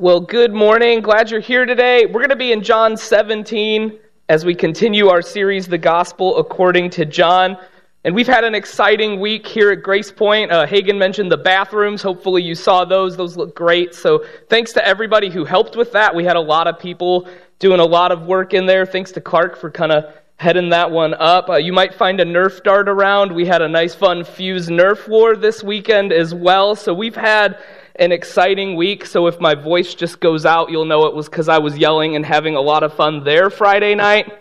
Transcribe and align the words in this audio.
Well, 0.00 0.20
good 0.20 0.54
morning. 0.54 1.02
Glad 1.02 1.30
you're 1.30 1.40
here 1.40 1.66
today. 1.66 2.06
We're 2.06 2.20
going 2.20 2.30
to 2.30 2.36
be 2.36 2.52
in 2.52 2.62
John 2.62 2.96
17 2.96 3.98
as 4.30 4.46
we 4.46 4.54
continue 4.54 5.08
our 5.08 5.20
series, 5.20 5.66
The 5.66 5.76
Gospel 5.76 6.38
According 6.38 6.88
to 6.92 7.04
John. 7.04 7.58
And 8.04 8.14
we've 8.14 8.26
had 8.26 8.42
an 8.42 8.54
exciting 8.54 9.20
week 9.20 9.46
here 9.46 9.70
at 9.72 9.82
Grace 9.82 10.10
Point. 10.10 10.50
Uh, 10.50 10.64
Hagen 10.64 10.98
mentioned 10.98 11.30
the 11.30 11.36
bathrooms. 11.36 12.00
Hopefully, 12.00 12.42
you 12.42 12.54
saw 12.54 12.86
those. 12.86 13.14
Those 13.14 13.36
look 13.36 13.54
great. 13.54 13.94
So, 13.94 14.24
thanks 14.48 14.72
to 14.72 14.88
everybody 14.88 15.28
who 15.28 15.44
helped 15.44 15.76
with 15.76 15.92
that. 15.92 16.14
We 16.14 16.24
had 16.24 16.36
a 16.36 16.40
lot 16.40 16.66
of 16.66 16.78
people 16.78 17.28
doing 17.58 17.80
a 17.80 17.84
lot 17.84 18.10
of 18.10 18.22
work 18.22 18.54
in 18.54 18.64
there. 18.64 18.86
Thanks 18.86 19.12
to 19.12 19.20
Clark 19.20 19.54
for 19.54 19.70
kind 19.70 19.92
of 19.92 20.14
heading 20.36 20.70
that 20.70 20.90
one 20.90 21.12
up. 21.12 21.50
Uh, 21.50 21.56
you 21.56 21.74
might 21.74 21.92
find 21.92 22.20
a 22.20 22.24
Nerf 22.24 22.62
dart 22.62 22.88
around. 22.88 23.34
We 23.34 23.44
had 23.44 23.60
a 23.60 23.68
nice, 23.68 23.94
fun 23.94 24.24
Fuse 24.24 24.70
Nerf 24.70 25.06
war 25.06 25.36
this 25.36 25.62
weekend 25.62 26.10
as 26.10 26.34
well. 26.34 26.74
So, 26.74 26.94
we've 26.94 27.14
had 27.14 27.58
an 27.96 28.12
exciting 28.12 28.76
week. 28.76 29.04
So 29.06 29.26
if 29.26 29.40
my 29.40 29.54
voice 29.54 29.94
just 29.94 30.20
goes 30.20 30.46
out, 30.46 30.70
you'll 30.70 30.84
know 30.84 31.06
it 31.06 31.14
was 31.14 31.28
because 31.28 31.48
I 31.48 31.58
was 31.58 31.76
yelling 31.76 32.16
and 32.16 32.24
having 32.24 32.56
a 32.56 32.60
lot 32.60 32.82
of 32.82 32.94
fun 32.94 33.24
there 33.24 33.50
Friday 33.50 33.94
night. 33.94 34.32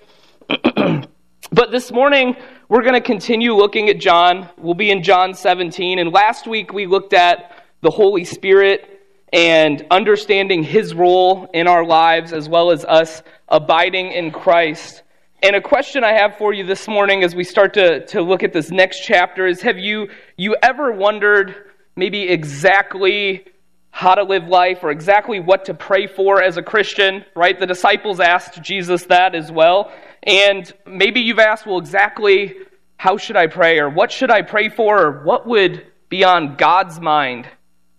but 1.52 1.72
this 1.72 1.92
morning, 1.92 2.36
we're 2.68 2.84
going 2.84 2.94
to 2.94 3.02
continue 3.02 3.56
looking 3.56 3.90
at 3.90 4.00
John. 4.00 4.50
We'll 4.58 4.74
be 4.74 4.92
in 4.92 5.04
John 5.04 5.34
17. 5.34 6.00
And 6.00 6.12
last 6.12 6.48
week, 6.48 6.74
we 6.74 6.86
looked 6.86 7.14
at 7.14 7.64
the 7.82 7.90
Holy 7.90 8.24
Spirit 8.24 9.00
and 9.32 9.86
understanding 9.92 10.64
his 10.64 10.94
role 10.94 11.50
in 11.54 11.68
our 11.68 11.86
lives 11.86 12.34
as 12.34 12.50
well 12.50 12.72
as 12.72 12.84
us 12.86 13.22
abiding 13.48 14.12
in 14.12 14.32
Christ. 14.32 15.04
And 15.42 15.56
a 15.56 15.62
question 15.62 16.04
I 16.04 16.14
have 16.14 16.38
for 16.38 16.52
you 16.52 16.66
this 16.66 16.88
morning 16.88 17.24
as 17.24 17.34
we 17.36 17.44
start 17.44 17.74
to, 17.76 18.06
to 18.08 18.22
look 18.22 18.44
at 18.44 18.52
this 18.52 18.72
next 18.72 19.06
chapter 19.06 19.48
is 19.48 19.62
Have 19.62 19.78
you, 19.78 20.10
you 20.36 20.56
ever 20.62 20.92
wondered 20.92 21.69
maybe 22.00 22.24
exactly 22.24 23.46
how 23.92 24.16
to 24.16 24.24
live 24.24 24.48
life 24.48 24.80
or 24.84 24.92
exactly 24.92 25.40
what 25.40 25.66
to 25.66 25.74
pray 25.74 26.08
for 26.08 26.42
as 26.42 26.58
a 26.58 26.64
Christian, 26.64 27.26
right? 27.36 27.60
The 27.60 27.68
disciples 27.68 28.20
asked 28.20 28.62
Jesus 28.62 29.06
that 29.06 29.36
as 29.36 29.52
well. 29.52 29.92
And 30.24 30.72
maybe 30.88 31.20
you've 31.22 31.40
asked, 31.40 31.66
well, 31.66 31.80
exactly 31.80 32.56
how 32.98 33.18
should 33.18 33.36
I 33.36 33.48
pray 33.48 33.80
or 33.80 33.90
what 33.90 34.12
should 34.12 34.32
I 34.32 34.42
pray 34.42 34.70
for 34.70 35.06
or 35.06 35.24
what 35.24 35.48
would 35.48 35.86
be 36.10 36.24
on 36.24 36.56
God's 36.56 37.00
mind 37.00 37.48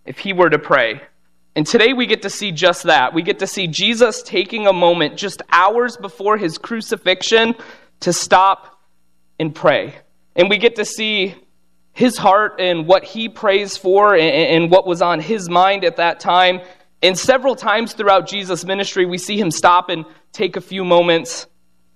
if 0.04 0.18
he 0.18 0.32
were 0.32 0.50
to 0.50 0.58
pray? 0.58 1.02
And 1.56 1.66
today 1.66 1.92
we 1.92 2.06
get 2.06 2.22
to 2.22 2.30
see 2.30 2.52
just 2.52 2.84
that. 2.84 3.12
We 3.12 3.22
get 3.22 3.40
to 3.40 3.46
see 3.46 3.66
Jesus 3.66 4.22
taking 4.22 4.66
a 4.66 4.72
moment 4.72 5.16
just 5.16 5.42
hours 5.50 5.96
before 5.96 6.38
his 6.38 6.58
crucifixion 6.58 7.54
to 8.00 8.12
stop 8.12 8.80
and 9.38 9.54
pray. 9.54 9.96
And 10.36 10.48
we 10.48 10.58
get 10.58 10.76
to 10.76 10.84
see 10.84 11.34
his 12.00 12.16
heart 12.16 12.58
and 12.58 12.86
what 12.86 13.04
he 13.04 13.28
prays 13.28 13.76
for 13.76 14.16
and, 14.16 14.70
what 14.70 14.86
was 14.86 15.02
on 15.02 15.20
his 15.20 15.50
mind 15.50 15.84
at 15.84 15.96
that 15.96 16.18
time. 16.18 16.62
And 17.02 17.16
several 17.18 17.54
times 17.54 17.92
throughout 17.92 18.26
Jesus' 18.26 18.64
ministry, 18.64 19.04
we 19.04 19.18
see 19.18 19.38
him 19.38 19.50
stop 19.50 19.90
and 19.90 20.06
take 20.32 20.56
a 20.56 20.62
few 20.62 20.82
moments 20.82 21.46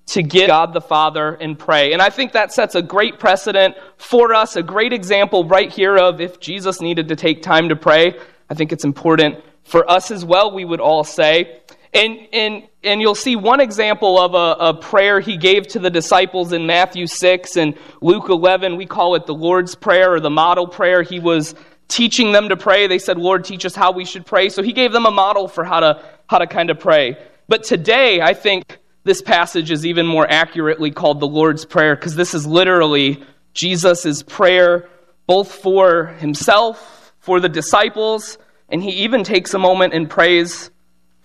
to 0.08 0.22
get 0.22 0.48
God 0.48 0.75
the 0.75 0.82
Father 0.82 1.32
and 1.32 1.58
pray. 1.58 1.94
And 1.94 2.02
I 2.02 2.10
think 2.10 2.32
that 2.32 2.52
sets 2.52 2.75
a 2.75 2.82
great 2.82 3.19
precedent 3.19 3.77
for 3.97 4.34
us, 4.34 4.56
a 4.56 4.62
great 4.62 4.92
example 4.92 5.47
right 5.47 5.72
here 5.72 5.97
of 5.97 6.20
if 6.20 6.38
Jesus 6.38 6.82
needed 6.82 7.08
to 7.08 7.16
take 7.16 7.41
time 7.41 7.70
to 7.70 7.77
pray. 7.77 8.14
I 8.50 8.55
think 8.55 8.72
it's 8.72 8.84
important 8.84 9.42
for 9.62 9.91
us 9.91 10.10
as 10.10 10.22
well, 10.22 10.52
we 10.52 10.66
would 10.66 10.80
all 10.80 11.05
say. 11.05 11.62
And, 11.95 12.19
and, 12.33 12.64
and 12.83 13.00
you'll 13.00 13.14
see 13.14 13.37
one 13.37 13.61
example 13.61 14.19
of 14.19 14.34
a, 14.34 14.70
a, 14.70 14.75
prayer 14.75 15.20
he 15.20 15.37
gave 15.37 15.69
to 15.69 15.78
the 15.78 15.91
disciples 15.91 16.53
in 16.53 16.67
Matthew 16.67 17.06
6 17.06 17.56
and 17.56 17.78
Luke 18.03 18.28
11. 18.28 18.77
We 18.77 18.84
call 18.84 19.14
it 19.14 19.27
the 19.27 19.34
Lord's 19.34 19.77
Prayer 19.77 20.15
or 20.15 20.19
the 20.19 20.28
model 20.28 20.67
prayer. 20.67 21.03
He 21.03 21.20
was 21.20 21.55
teaching 21.87 22.33
them 22.33 22.48
to 22.48 22.56
pray. 22.56 22.89
They 22.89 22.98
said, 22.98 23.17
Lord, 23.17 23.45
teach 23.45 23.65
us 23.65 23.77
how 23.77 23.92
we 23.92 24.05
should 24.05 24.27
pray. 24.27 24.48
So 24.48 24.61
he 24.61 24.72
gave 24.72 24.91
them 24.91 25.06
a 25.06 25.11
model 25.12 25.47
for 25.47 25.62
how 25.62 25.78
to, 25.78 26.03
how 26.27 26.39
to 26.39 26.48
kind 26.48 26.69
of 26.70 26.81
pray. 26.81 27.17
But 27.47 27.62
today, 27.62 28.20
I 28.20 28.34
think 28.34 28.78
this 29.05 29.22
passage 29.22 29.70
is 29.70 29.87
even 29.87 30.05
more 30.05 30.27
accurately 30.28 30.91
called 30.91 31.20
the 31.20 31.28
Lord's 31.28 31.65
Prayer 31.65 31.95
because 31.95 32.17
this 32.17 32.34
is 32.34 32.45
literally 32.45 33.22
Jesus' 33.53 34.25
prayer 34.25 34.88
both 35.28 35.53
for 35.53 36.06
himself, 36.06 37.15
for 37.21 37.38
the 37.38 37.49
disciples, 37.49 38.37
and 38.69 38.83
he 38.83 38.91
even 39.04 39.22
takes 39.22 39.54
a 39.54 39.59
moment 39.59 39.94
and 39.94 40.10
prays 40.10 40.71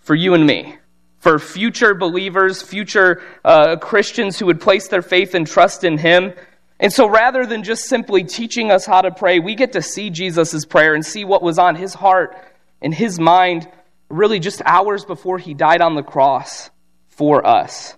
for 0.09 0.16
you 0.16 0.34
and 0.34 0.47
me, 0.47 0.75
for 1.20 1.38
future 1.38 1.94
believers, 1.94 2.64
future 2.64 3.22
uh, 3.46 3.75
Christians 3.75 4.40
who 4.40 4.47
would 4.47 4.59
place 4.59 4.88
their 4.88 5.03
faith 5.03 5.36
and 5.36 5.46
trust 5.46 5.84
in 5.84 6.00
Him. 6.00 6.34
And 6.80 6.92
so 6.92 7.08
rather 7.08 7.46
than 7.46 7.62
just 7.62 7.84
simply 7.84 8.24
teaching 8.24 8.72
us 8.72 8.88
how 8.88 9.03
to 9.03 9.12
pray, 9.12 9.38
we 9.38 9.53
get 9.53 9.74
to 9.74 9.84
see 9.84 10.09
Jesus' 10.09 10.66
prayer 10.66 10.96
and 10.96 11.06
see 11.06 11.25
what 11.25 11.44
was 11.44 11.59
on 11.59 11.75
His 11.75 11.94
heart 11.94 12.36
and 12.81 12.92
His 12.92 13.20
mind 13.20 13.70
really 14.09 14.40
just 14.40 14.64
hours 14.66 15.06
before 15.06 15.38
He 15.38 15.53
died 15.53 15.81
on 15.81 15.94
the 15.94 16.02
cross 16.02 16.72
for 17.09 17.46
us. 17.46 17.96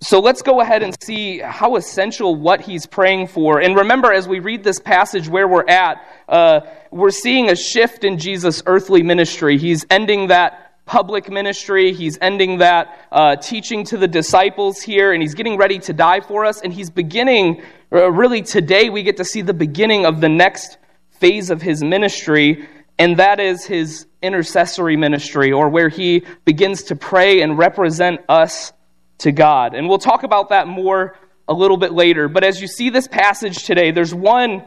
So 0.00 0.20
let's 0.20 0.40
go 0.40 0.62
ahead 0.62 0.82
and 0.82 0.96
see 1.02 1.40
how 1.40 1.76
essential 1.76 2.36
what 2.36 2.62
he's 2.62 2.86
praying 2.86 3.26
for. 3.26 3.60
And 3.60 3.76
remember, 3.76 4.12
as 4.14 4.26
we 4.26 4.38
read 4.38 4.64
this 4.64 4.78
passage 4.78 5.28
where 5.28 5.46
we're 5.46 5.68
at, 5.68 6.02
uh, 6.26 6.60
we're 6.90 7.10
seeing 7.10 7.50
a 7.50 7.56
shift 7.56 8.04
in 8.04 8.16
Jesus' 8.16 8.62
earthly 8.64 9.02
ministry. 9.02 9.58
He's 9.58 9.84
ending 9.90 10.28
that 10.28 10.67
public 10.88 11.30
ministry. 11.30 11.92
He's 11.92 12.18
ending 12.20 12.58
that 12.58 13.06
uh, 13.12 13.36
teaching 13.36 13.84
to 13.84 13.98
the 13.98 14.08
disciples 14.08 14.80
here, 14.80 15.12
and 15.12 15.22
he's 15.22 15.34
getting 15.34 15.58
ready 15.58 15.78
to 15.80 15.92
die 15.92 16.20
for 16.20 16.46
us. 16.46 16.62
And 16.62 16.72
he's 16.72 16.90
beginning, 16.90 17.62
uh, 17.92 18.10
really, 18.10 18.42
today 18.42 18.88
we 18.88 19.02
get 19.02 19.18
to 19.18 19.24
see 19.24 19.42
the 19.42 19.54
beginning 19.54 20.06
of 20.06 20.20
the 20.20 20.30
next 20.30 20.78
phase 21.10 21.50
of 21.50 21.60
his 21.60 21.84
ministry, 21.84 22.66
and 22.98 23.18
that 23.18 23.38
is 23.38 23.66
his 23.66 24.06
intercessory 24.22 24.96
ministry, 24.96 25.52
or 25.52 25.68
where 25.68 25.90
he 25.90 26.24
begins 26.46 26.84
to 26.84 26.96
pray 26.96 27.42
and 27.42 27.58
represent 27.58 28.22
us 28.28 28.72
to 29.18 29.30
God. 29.30 29.74
And 29.74 29.88
we'll 29.88 29.98
talk 29.98 30.22
about 30.22 30.48
that 30.48 30.68
more 30.68 31.18
a 31.46 31.52
little 31.52 31.76
bit 31.76 31.92
later. 31.92 32.28
But 32.28 32.44
as 32.44 32.62
you 32.62 32.66
see 32.66 32.88
this 32.88 33.06
passage 33.06 33.64
today, 33.64 33.90
there's 33.90 34.14
one 34.14 34.66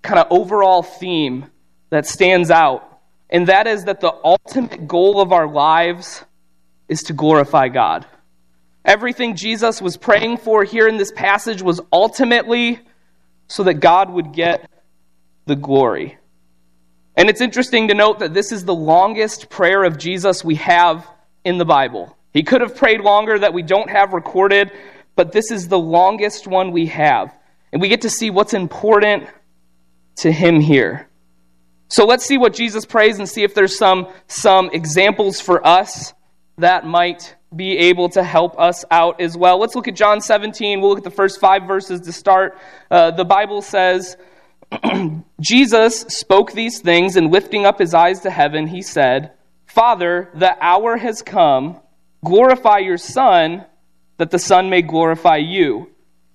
kind 0.00 0.18
of 0.18 0.26
overall 0.30 0.82
theme 0.82 1.46
that 1.90 2.06
stands 2.06 2.50
out 2.50 2.89
and 3.30 3.46
that 3.46 3.66
is 3.66 3.84
that 3.84 4.00
the 4.00 4.12
ultimate 4.24 4.86
goal 4.86 5.20
of 5.20 5.32
our 5.32 5.46
lives 5.46 6.24
is 6.88 7.04
to 7.04 7.12
glorify 7.12 7.68
God. 7.68 8.04
Everything 8.84 9.36
Jesus 9.36 9.80
was 9.80 9.96
praying 9.96 10.38
for 10.38 10.64
here 10.64 10.88
in 10.88 10.96
this 10.96 11.12
passage 11.12 11.62
was 11.62 11.80
ultimately 11.92 12.80
so 13.46 13.62
that 13.64 13.74
God 13.74 14.10
would 14.10 14.32
get 14.32 14.68
the 15.46 15.54
glory. 15.54 16.18
And 17.16 17.28
it's 17.28 17.40
interesting 17.40 17.88
to 17.88 17.94
note 17.94 18.20
that 18.20 18.34
this 18.34 18.50
is 18.50 18.64
the 18.64 18.74
longest 18.74 19.48
prayer 19.50 19.84
of 19.84 19.98
Jesus 19.98 20.44
we 20.44 20.54
have 20.56 21.06
in 21.44 21.58
the 21.58 21.64
Bible. 21.64 22.16
He 22.32 22.42
could 22.42 22.60
have 22.62 22.76
prayed 22.76 23.00
longer 23.00 23.38
that 23.38 23.52
we 23.52 23.62
don't 23.62 23.90
have 23.90 24.12
recorded, 24.12 24.72
but 25.16 25.32
this 25.32 25.50
is 25.50 25.68
the 25.68 25.78
longest 25.78 26.46
one 26.46 26.72
we 26.72 26.86
have. 26.86 27.34
And 27.72 27.82
we 27.82 27.88
get 27.88 28.02
to 28.02 28.10
see 28.10 28.30
what's 28.30 28.54
important 28.54 29.26
to 30.16 30.32
him 30.32 30.60
here. 30.60 31.09
So 31.90 32.06
let's 32.06 32.24
see 32.24 32.38
what 32.38 32.54
Jesus 32.54 32.86
prays 32.86 33.18
and 33.18 33.28
see 33.28 33.42
if 33.42 33.52
there's 33.52 33.76
some, 33.76 34.08
some 34.28 34.70
examples 34.72 35.40
for 35.40 35.66
us 35.66 36.14
that 36.58 36.86
might 36.86 37.34
be 37.54 37.76
able 37.76 38.08
to 38.10 38.22
help 38.22 38.58
us 38.60 38.84
out 38.92 39.20
as 39.20 39.36
well. 39.36 39.58
Let's 39.58 39.74
look 39.74 39.88
at 39.88 39.96
John 39.96 40.20
17. 40.20 40.80
We'll 40.80 40.90
look 40.90 40.98
at 40.98 41.04
the 41.04 41.10
first 41.10 41.40
five 41.40 41.64
verses 41.64 42.02
to 42.02 42.12
start. 42.12 42.56
Uh, 42.90 43.10
the 43.10 43.24
Bible 43.24 43.60
says, 43.60 44.16
Jesus 45.40 46.02
spoke 46.02 46.52
these 46.52 46.78
things, 46.78 47.16
and 47.16 47.32
lifting 47.32 47.66
up 47.66 47.80
his 47.80 47.92
eyes 47.92 48.20
to 48.20 48.30
heaven, 48.30 48.68
he 48.68 48.82
said, 48.82 49.32
Father, 49.66 50.30
the 50.34 50.56
hour 50.64 50.96
has 50.96 51.22
come. 51.22 51.80
Glorify 52.24 52.78
your 52.78 52.98
Son, 52.98 53.64
that 54.18 54.30
the 54.30 54.38
Son 54.38 54.70
may 54.70 54.82
glorify 54.82 55.38
you. 55.38 55.90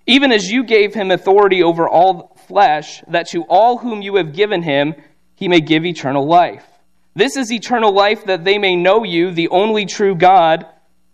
Even 0.06 0.34
as 0.34 0.52
you 0.52 0.66
gave 0.66 0.94
him 0.94 1.12
authority 1.12 1.64
over 1.64 1.88
all 1.88 2.36
flesh, 2.48 3.02
that 3.08 3.30
to 3.30 3.44
all 3.44 3.78
whom 3.78 4.02
you 4.02 4.16
have 4.16 4.34
given 4.34 4.62
him, 4.62 4.96
he 5.36 5.48
may 5.48 5.62
give 5.62 5.86
eternal 5.86 6.26
life. 6.26 6.66
This 7.14 7.38
is 7.38 7.52
eternal 7.52 7.94
life 7.94 8.26
that 8.26 8.44
they 8.44 8.58
may 8.58 8.76
know 8.76 9.04
you, 9.04 9.32
the 9.32 9.50
only 9.50 9.86
true 9.86 10.16
God, 10.16 10.66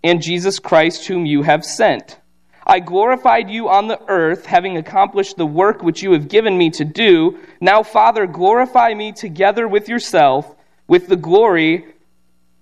and 0.04 0.22
Jesus 0.22 0.60
Christ, 0.60 1.08
whom 1.08 1.26
you 1.26 1.44
have 1.44 1.64
sent. 1.64 2.20
I 2.66 2.80
glorified 2.80 3.50
you 3.50 3.70
on 3.70 3.88
the 3.88 4.00
earth, 4.08 4.46
having 4.46 4.78
accomplished 4.78 5.38
the 5.38 5.46
work 5.46 5.84
which 5.84 6.04
you 6.04 6.14
have 6.14 6.28
given 6.28 6.58
me 6.58 6.70
to 6.72 6.86
do. 6.86 7.40
Now, 7.60 7.84
Father, 7.84 8.28
glorify 8.28 8.94
me 8.94 9.12
together 9.12 9.68
with 9.68 9.90
yourself, 9.90 10.56
with 10.88 11.08
the 11.08 11.16
glory 11.16 11.86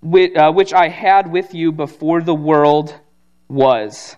uh, 0.03 0.51
which 0.51 0.73
I 0.73 0.87
had 0.87 1.31
with 1.31 1.53
you 1.53 1.71
before 1.71 2.21
the 2.21 2.35
world 2.35 2.95
was. 3.47 4.15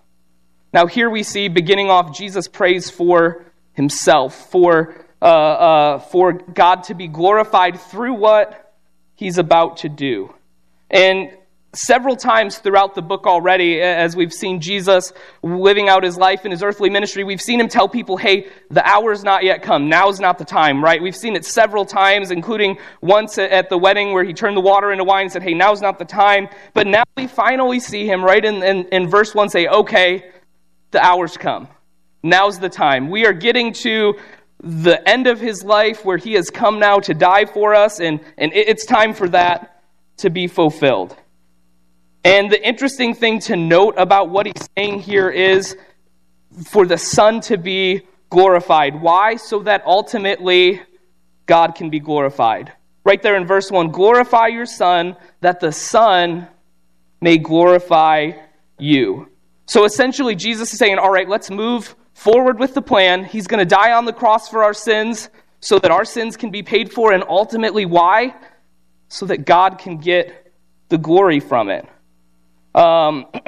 Now, 0.73 0.85
here 0.85 1.09
we 1.09 1.23
see, 1.23 1.47
beginning 1.47 1.89
off, 1.89 2.15
Jesus 2.15 2.47
prays 2.47 2.89
for 2.89 3.45
himself, 3.73 4.49
for 4.51 5.00
uh, 5.21 5.25
uh, 5.25 5.99
for 5.99 6.33
God 6.33 6.83
to 6.85 6.95
be 6.95 7.07
glorified 7.07 7.79
through 7.79 8.15
what 8.15 8.73
he's 9.15 9.37
about 9.37 9.77
to 9.77 9.89
do. 9.89 10.33
And 10.89 11.31
several 11.73 12.15
times 12.15 12.57
throughout 12.57 12.95
the 12.95 13.01
book 13.01 13.25
already, 13.25 13.81
as 13.81 14.15
we've 14.15 14.33
seen 14.33 14.59
Jesus 14.59 15.13
living 15.41 15.87
out 15.87 16.03
his 16.03 16.17
life 16.17 16.43
in 16.43 16.51
his 16.51 16.63
earthly 16.63 16.89
ministry, 16.89 17.23
we've 17.23 17.41
seen 17.41 17.59
him 17.59 17.67
tell 17.67 17.87
people, 17.87 18.17
hey, 18.17 18.47
the 18.69 18.85
hour's 18.85 19.23
not 19.23 19.43
yet 19.43 19.61
come. 19.61 19.87
Now's 19.87 20.19
not 20.19 20.37
the 20.37 20.45
time, 20.45 20.83
right? 20.83 21.01
We've 21.01 21.15
seen 21.15 21.35
it 21.35 21.45
several 21.45 21.85
times, 21.85 22.31
including 22.31 22.77
once 23.01 23.37
at 23.37 23.69
the 23.69 23.77
wedding 23.77 24.13
where 24.13 24.23
he 24.23 24.33
turned 24.33 24.57
the 24.57 24.61
water 24.61 24.91
into 24.91 25.03
wine 25.03 25.23
and 25.23 25.31
said, 25.31 25.43
hey, 25.43 25.53
now's 25.53 25.81
not 25.81 25.97
the 25.97 26.05
time. 26.05 26.49
But 26.73 26.87
now 26.87 27.03
we 27.15 27.27
finally 27.27 27.79
see 27.79 28.05
him 28.05 28.23
right 28.23 28.43
in, 28.43 28.63
in, 28.63 28.87
in 28.87 29.07
verse 29.07 29.33
1 29.33 29.49
say, 29.49 29.67
okay, 29.67 30.31
the 30.91 30.99
hour's 30.99 31.37
come. 31.37 31.67
Now's 32.23 32.59
the 32.59 32.69
time. 32.69 33.09
We 33.09 33.25
are 33.25 33.33
getting 33.33 33.73
to 33.73 34.15
the 34.63 35.07
end 35.09 35.25
of 35.25 35.39
his 35.39 35.63
life 35.63 36.05
where 36.05 36.17
he 36.17 36.33
has 36.33 36.49
come 36.49 36.79
now 36.79 36.99
to 36.99 37.13
die 37.13 37.45
for 37.45 37.73
us, 37.73 37.99
and, 37.99 38.19
and 38.37 38.53
it's 38.53 38.85
time 38.85 39.13
for 39.13 39.27
that 39.29 39.83
to 40.17 40.29
be 40.29 40.47
fulfilled. 40.47 41.15
And 42.23 42.51
the 42.51 42.63
interesting 42.63 43.15
thing 43.15 43.39
to 43.41 43.55
note 43.55 43.95
about 43.97 44.29
what 44.29 44.45
he's 44.45 44.69
saying 44.77 44.99
here 44.99 45.29
is 45.29 45.75
for 46.65 46.85
the 46.85 46.97
Son 46.97 47.41
to 47.41 47.57
be 47.57 48.01
glorified. 48.29 49.01
Why? 49.01 49.37
So 49.37 49.59
that 49.63 49.83
ultimately 49.85 50.81
God 51.47 51.73
can 51.73 51.89
be 51.89 51.99
glorified. 51.99 52.71
Right 53.03 53.21
there 53.21 53.35
in 53.35 53.47
verse 53.47 53.71
1 53.71 53.91
glorify 53.91 54.47
your 54.47 54.67
Son, 54.67 55.17
that 55.39 55.59
the 55.59 55.71
Son 55.71 56.47
may 57.19 57.39
glorify 57.39 58.33
you. 58.77 59.27
So 59.65 59.85
essentially, 59.85 60.35
Jesus 60.35 60.71
is 60.73 60.77
saying, 60.77 60.99
all 60.99 61.09
right, 61.09 61.27
let's 61.27 61.49
move 61.49 61.95
forward 62.21 62.59
with 62.59 62.75
the 62.75 62.81
plan. 62.83 63.25
He's 63.25 63.47
going 63.47 63.59
to 63.59 63.65
die 63.65 63.93
on 63.93 64.05
the 64.05 64.13
cross 64.13 64.47
for 64.47 64.63
our 64.63 64.75
sins 64.75 65.29
so 65.59 65.79
that 65.79 65.89
our 65.89 66.05
sins 66.05 66.37
can 66.37 66.51
be 66.51 66.61
paid 66.61 66.93
for. 66.93 67.13
And 67.13 67.23
ultimately, 67.27 67.85
why? 67.85 68.35
So 69.09 69.25
that 69.25 69.45
God 69.45 69.79
can 69.79 69.97
get 69.97 70.53
the 70.89 70.99
glory 70.99 71.39
from 71.39 71.69
it. 71.69 71.87
Um, 72.75 73.25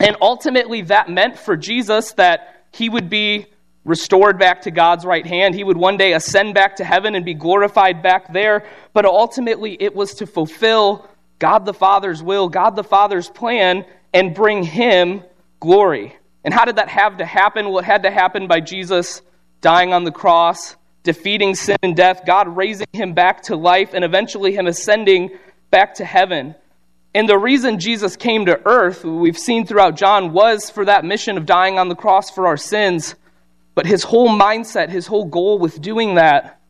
and 0.00 0.16
ultimately, 0.20 0.82
that 0.82 1.08
meant 1.08 1.38
for 1.38 1.56
Jesus 1.56 2.12
that 2.12 2.66
he 2.70 2.90
would 2.90 3.08
be 3.08 3.46
restored 3.86 4.38
back 4.38 4.62
to 4.62 4.70
God's 4.70 5.06
right 5.06 5.26
hand. 5.26 5.54
He 5.54 5.64
would 5.64 5.78
one 5.78 5.96
day 5.96 6.12
ascend 6.12 6.52
back 6.52 6.76
to 6.76 6.84
heaven 6.84 7.14
and 7.14 7.24
be 7.24 7.34
glorified 7.34 8.02
back 8.02 8.30
there. 8.30 8.66
But 8.92 9.06
ultimately, 9.06 9.74
it 9.80 9.94
was 9.94 10.12
to 10.14 10.26
fulfill 10.26 11.08
God 11.38 11.64
the 11.64 11.72
Father's 11.72 12.22
will, 12.22 12.50
God 12.50 12.76
the 12.76 12.84
Father's 12.84 13.30
plan, 13.30 13.86
and 14.12 14.34
bring 14.34 14.62
him 14.64 15.22
glory. 15.60 16.14
And 16.46 16.54
how 16.54 16.64
did 16.64 16.76
that 16.76 16.88
have 16.88 17.16
to 17.16 17.26
happen? 17.26 17.68
Well, 17.68 17.80
it 17.80 17.84
had 17.84 18.04
to 18.04 18.10
happen 18.10 18.46
by 18.46 18.60
Jesus 18.60 19.20
dying 19.60 19.92
on 19.92 20.04
the 20.04 20.12
cross, 20.12 20.76
defeating 21.02 21.56
sin 21.56 21.76
and 21.82 21.96
death, 21.96 22.22
God 22.24 22.56
raising 22.56 22.86
him 22.92 23.14
back 23.14 23.42
to 23.44 23.56
life, 23.56 23.94
and 23.94 24.04
eventually 24.04 24.54
him 24.54 24.68
ascending 24.68 25.36
back 25.72 25.94
to 25.96 26.04
heaven. 26.04 26.54
And 27.16 27.28
the 27.28 27.36
reason 27.36 27.80
Jesus 27.80 28.14
came 28.14 28.46
to 28.46 28.60
earth, 28.64 29.04
we've 29.04 29.36
seen 29.36 29.66
throughout 29.66 29.96
John, 29.96 30.32
was 30.32 30.70
for 30.70 30.84
that 30.84 31.04
mission 31.04 31.36
of 31.36 31.46
dying 31.46 31.80
on 31.80 31.88
the 31.88 31.96
cross 31.96 32.30
for 32.30 32.46
our 32.46 32.56
sins. 32.56 33.16
But 33.74 33.86
his 33.86 34.04
whole 34.04 34.28
mindset, 34.28 34.88
his 34.88 35.08
whole 35.08 35.24
goal 35.24 35.58
with 35.58 35.82
doing 35.82 36.14
that 36.14 36.60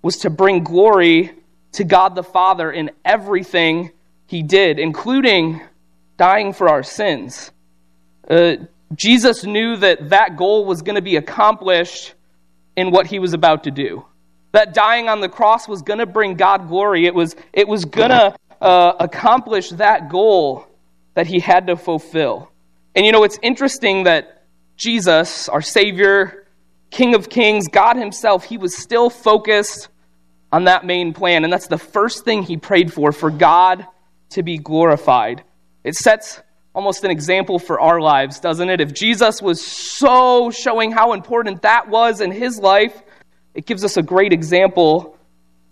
was 0.00 0.18
to 0.18 0.30
bring 0.30 0.62
glory 0.62 1.32
to 1.72 1.82
God 1.82 2.14
the 2.14 2.22
Father 2.22 2.70
in 2.70 2.92
everything 3.04 3.90
he 4.26 4.44
did, 4.44 4.78
including 4.78 5.60
dying 6.18 6.52
for 6.52 6.68
our 6.68 6.84
sins. 6.84 7.50
Uh, 8.30 8.56
Jesus 8.94 9.44
knew 9.44 9.76
that 9.76 10.10
that 10.10 10.36
goal 10.36 10.64
was 10.64 10.82
going 10.82 10.96
to 10.96 11.02
be 11.02 11.16
accomplished 11.16 12.14
in 12.76 12.90
what 12.90 13.06
he 13.06 13.18
was 13.18 13.32
about 13.32 13.64
to 13.64 13.70
do. 13.70 14.04
That 14.52 14.74
dying 14.74 15.08
on 15.08 15.20
the 15.20 15.28
cross 15.28 15.66
was 15.66 15.82
going 15.82 15.98
to 15.98 16.06
bring 16.06 16.34
God 16.34 16.68
glory. 16.68 17.06
It 17.06 17.14
was, 17.14 17.34
it 17.52 17.66
was 17.66 17.84
going 17.84 18.10
to 18.10 18.36
uh, 18.60 18.94
accomplish 19.00 19.70
that 19.70 20.08
goal 20.08 20.66
that 21.14 21.26
he 21.26 21.40
had 21.40 21.66
to 21.68 21.76
fulfill. 21.76 22.50
And 22.94 23.04
you 23.04 23.12
know, 23.12 23.24
it's 23.24 23.38
interesting 23.42 24.04
that 24.04 24.44
Jesus, 24.76 25.48
our 25.48 25.62
Savior, 25.62 26.46
King 26.90 27.14
of 27.14 27.28
Kings, 27.28 27.68
God 27.68 27.96
Himself, 27.96 28.44
He 28.44 28.58
was 28.58 28.76
still 28.76 29.10
focused 29.10 29.88
on 30.52 30.64
that 30.64 30.84
main 30.84 31.12
plan. 31.12 31.44
And 31.44 31.52
that's 31.52 31.66
the 31.66 31.78
first 31.78 32.24
thing 32.24 32.42
He 32.42 32.56
prayed 32.56 32.92
for, 32.92 33.12
for 33.12 33.30
God 33.30 33.86
to 34.30 34.42
be 34.42 34.58
glorified. 34.58 35.42
It 35.82 35.94
sets 35.94 36.40
almost 36.74 37.04
an 37.04 37.10
example 37.10 37.58
for 37.58 37.80
our 37.80 38.00
lives, 38.00 38.40
doesn't 38.40 38.68
it? 38.68 38.80
If 38.80 38.92
Jesus 38.92 39.40
was 39.40 39.64
so 39.64 40.50
showing 40.50 40.90
how 40.90 41.12
important 41.12 41.62
that 41.62 41.88
was 41.88 42.20
in 42.20 42.32
His 42.32 42.58
life, 42.58 43.02
it 43.54 43.66
gives 43.66 43.84
us 43.84 43.96
a 43.96 44.02
great 44.02 44.32
example 44.32 45.16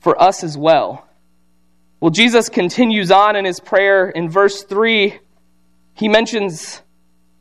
for 0.01 0.21
us 0.21 0.45
as 0.45 0.57
well. 0.57 1.07
Well, 2.01 2.11
Jesus 2.11 2.49
continues 2.49 3.13
on 3.13 3.37
in 3.37 3.45
his 3.45 3.61
prayer 3.61 4.09
in 4.09 4.29
verse 4.29 4.65
3. 4.65 5.19
He 5.95 6.09
mentions 6.09 6.83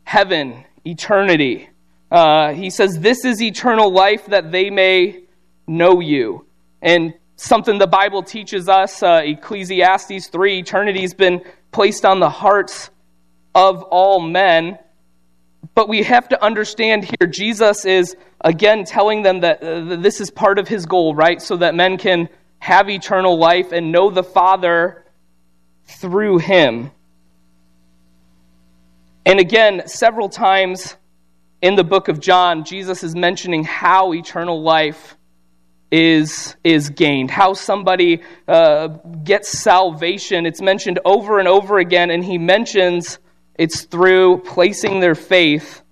heaven, 0.04 0.66
eternity. 0.86 1.70
Uh, 2.12 2.54
he 2.54 2.70
says, 2.70 3.00
This 3.00 3.26
is 3.26 3.42
eternal 3.42 3.92
life 3.92 4.28
that 4.28 4.52
they 4.52 4.70
may 4.70 5.24
know 5.66 6.00
you. 6.00 6.46
And 6.80 7.16
something 7.38 7.80
the 7.80 7.88
Bible 7.88 8.22
teaches 8.22 8.70
us, 8.70 9.02
uh, 9.02 9.22
Ecclesiastes 9.24 10.28
3 10.28 10.60
eternity 10.60 11.02
has 11.02 11.16
been 11.16 11.42
placed 11.72 12.06
on 12.06 12.20
the 12.20 12.30
hearts 12.30 12.92
of 13.54 13.84
all 13.84 14.20
men. 14.20 14.80
But 15.76 15.88
we 15.88 16.04
have 16.04 16.30
to 16.30 16.44
understand 16.44 17.06
here, 17.06 17.28
Jesus 17.28 17.86
is 17.86 18.16
again 18.42 18.84
telling 18.84 19.22
them 19.22 19.42
that 19.42 19.64
uh, 19.64 19.96
this 19.98 20.20
is 20.20 20.30
part 20.32 20.60
of 20.60 20.68
his 20.68 20.86
goal, 20.86 21.16
right? 21.16 21.42
So 21.42 21.58
that 21.58 21.76
men 21.76 21.98
can 21.98 22.30
have 22.60 22.90
eternal 22.90 23.38
life 23.38 23.72
and 23.72 23.92
know 23.92 24.10
the 24.10 24.24
Father 24.24 25.06
through 25.86 26.40
him. 26.40 26.92
And 29.26 29.40
again, 29.40 29.88
several 29.88 30.30
times 30.30 30.96
in 31.62 31.76
the 31.76 31.84
book 31.84 32.08
of 32.08 32.20
John, 32.20 32.64
Jesus 32.64 33.04
is 33.04 33.16
mentioning 33.16 33.64
how 33.64 34.14
eternal 34.14 34.62
life 34.62 35.16
is, 35.92 36.56
is 36.64 36.90
gained, 36.90 37.30
how 37.30 37.54
somebody 37.54 38.22
uh, 38.48 38.88
gets 39.24 39.50
salvation. 39.50 40.46
It's 40.46 40.62
mentioned 40.62 41.00
over 41.06 41.38
and 41.38 41.48
over 41.48 41.78
again, 41.78 42.10
and 42.10 42.24
he 42.24 42.38
mentions 42.38 43.20
it's 43.62 43.84
through 43.84 44.40
placing 44.40 45.02
their 45.02 45.14
faith 45.14 45.84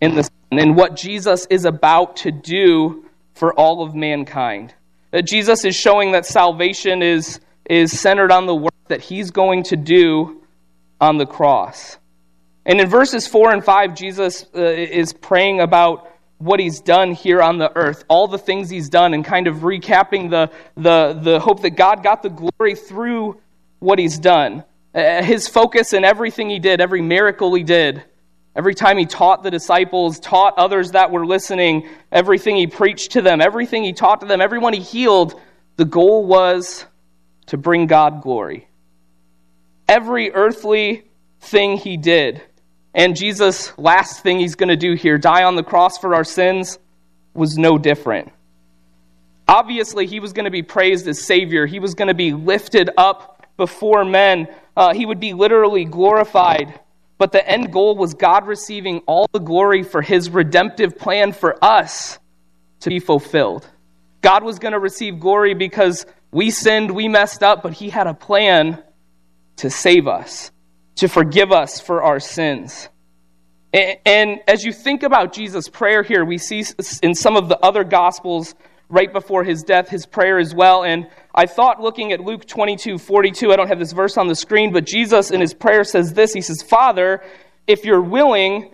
in 0.00 0.16
the 0.16 0.24
Son 0.24 0.32
and 0.50 0.74
what 0.76 0.96
Jesus 0.96 1.46
is 1.48 1.64
about 1.64 2.16
to 2.16 2.32
do 2.32 3.04
for 3.34 3.54
all 3.54 3.84
of 3.84 3.94
mankind. 3.94 4.74
That 5.12 5.22
Jesus 5.22 5.64
is 5.64 5.76
showing 5.76 6.10
that 6.10 6.26
salvation 6.26 7.00
is, 7.00 7.38
is 7.70 7.96
centered 7.96 8.32
on 8.32 8.46
the 8.46 8.54
work 8.56 8.74
that 8.88 9.00
he's 9.00 9.30
going 9.30 9.62
to 9.64 9.76
do 9.76 10.42
on 11.00 11.18
the 11.18 11.24
cross. 11.24 11.98
And 12.66 12.80
in 12.80 12.88
verses 12.88 13.28
4 13.28 13.52
and 13.52 13.64
5, 13.64 13.94
Jesus 13.94 14.44
uh, 14.52 14.60
is 14.60 15.12
praying 15.12 15.60
about 15.60 16.10
what 16.38 16.58
he's 16.58 16.80
done 16.80 17.12
here 17.12 17.40
on 17.40 17.58
the 17.58 17.70
earth, 17.76 18.02
all 18.08 18.26
the 18.26 18.38
things 18.38 18.68
he's 18.68 18.88
done, 18.88 19.14
and 19.14 19.24
kind 19.24 19.46
of 19.46 19.58
recapping 19.58 20.30
the, 20.30 20.50
the, 20.74 21.16
the 21.22 21.38
hope 21.38 21.62
that 21.62 21.76
God 21.76 22.02
got 22.02 22.24
the 22.24 22.28
glory 22.28 22.74
through 22.74 23.40
what 23.78 24.00
he's 24.00 24.18
done. 24.18 24.64
Uh, 24.94 25.22
his 25.22 25.48
focus 25.48 25.92
in 25.92 26.04
everything 26.04 26.50
he 26.50 26.58
did, 26.58 26.80
every 26.80 27.00
miracle 27.00 27.54
he 27.54 27.62
did, 27.62 28.04
Every 28.54 28.74
time 28.74 28.98
he 28.98 29.06
taught 29.06 29.42
the 29.42 29.50
disciples, 29.50 30.20
taught 30.20 30.58
others 30.58 30.90
that 30.90 31.10
were 31.10 31.24
listening, 31.24 31.88
everything 32.10 32.56
he 32.56 32.66
preached 32.66 33.12
to 33.12 33.22
them, 33.22 33.40
everything 33.40 33.82
he 33.82 33.94
taught 33.94 34.20
to 34.20 34.26
them, 34.26 34.42
everyone 34.42 34.74
he 34.74 34.80
healed, 34.80 35.40
the 35.76 35.86
goal 35.86 36.26
was 36.26 36.84
to 37.46 37.56
bring 37.56 37.86
God 37.86 38.20
glory. 38.22 38.68
Every 39.88 40.32
earthly 40.32 41.04
thing 41.40 41.78
he 41.78 41.96
did, 41.96 42.42
and 42.94 43.16
Jesus' 43.16 43.76
last 43.78 44.22
thing 44.22 44.38
he's 44.38 44.54
going 44.54 44.68
to 44.68 44.76
do 44.76 44.94
here, 44.94 45.16
die 45.16 45.44
on 45.44 45.56
the 45.56 45.62
cross 45.62 45.96
for 45.96 46.14
our 46.14 46.24
sins, 46.24 46.78
was 47.32 47.56
no 47.56 47.78
different. 47.78 48.30
Obviously, 49.48 50.06
he 50.06 50.20
was 50.20 50.34
going 50.34 50.44
to 50.44 50.50
be 50.50 50.62
praised 50.62 51.08
as 51.08 51.22
Savior. 51.22 51.64
He 51.64 51.78
was 51.78 51.94
going 51.94 52.08
to 52.08 52.14
be 52.14 52.32
lifted 52.34 52.90
up 52.98 53.46
before 53.56 54.04
men. 54.04 54.48
Uh, 54.76 54.94
he 54.94 55.04
would 55.04 55.20
be 55.20 55.34
literally 55.34 55.84
glorified 55.84 56.80
but 57.22 57.30
the 57.30 57.48
end 57.48 57.72
goal 57.72 57.94
was 57.96 58.14
God 58.14 58.48
receiving 58.48 58.98
all 59.06 59.28
the 59.32 59.38
glory 59.38 59.84
for 59.84 60.02
his 60.02 60.28
redemptive 60.28 60.98
plan 60.98 61.30
for 61.30 61.56
us 61.64 62.18
to 62.80 62.88
be 62.88 62.98
fulfilled. 62.98 63.64
God 64.22 64.42
was 64.42 64.58
going 64.58 64.72
to 64.72 64.80
receive 64.80 65.20
glory 65.20 65.54
because 65.54 66.04
we 66.32 66.50
sinned, 66.50 66.90
we 66.90 67.06
messed 67.06 67.44
up, 67.44 67.62
but 67.62 67.74
he 67.74 67.90
had 67.90 68.08
a 68.08 68.14
plan 68.14 68.82
to 69.58 69.70
save 69.70 70.08
us, 70.08 70.50
to 70.96 71.06
forgive 71.06 71.52
us 71.52 71.80
for 71.80 72.02
our 72.02 72.18
sins. 72.18 72.88
And, 73.72 74.40
as 74.48 74.64
you 74.64 74.72
think 74.72 75.04
about 75.04 75.32
Jesus' 75.32 75.68
prayer 75.68 76.02
here, 76.02 76.24
we 76.24 76.38
see 76.38 76.64
in 77.04 77.14
some 77.14 77.36
of 77.36 77.48
the 77.48 77.58
other 77.60 77.84
gospels 77.84 78.56
right 78.92 79.10
before 79.10 79.42
his 79.42 79.62
death 79.62 79.88
his 79.88 80.04
prayer 80.04 80.38
as 80.38 80.54
well. 80.54 80.84
And 80.84 81.08
I 81.34 81.46
thought 81.46 81.80
looking 81.80 82.12
at 82.12 82.20
Luke 82.20 82.46
22 82.46 82.98
42, 82.98 83.50
I 83.50 83.56
don't 83.56 83.68
have 83.68 83.78
this 83.78 83.92
verse 83.92 84.18
on 84.18 84.28
the 84.28 84.36
screen, 84.36 84.72
but 84.72 84.84
Jesus 84.84 85.30
in 85.30 85.40
his 85.40 85.54
prayer 85.54 85.82
says 85.82 86.12
this 86.12 86.32
He 86.32 86.42
says, 86.42 86.62
Father, 86.62 87.22
if 87.66 87.84
you're 87.84 88.02
willing, 88.02 88.70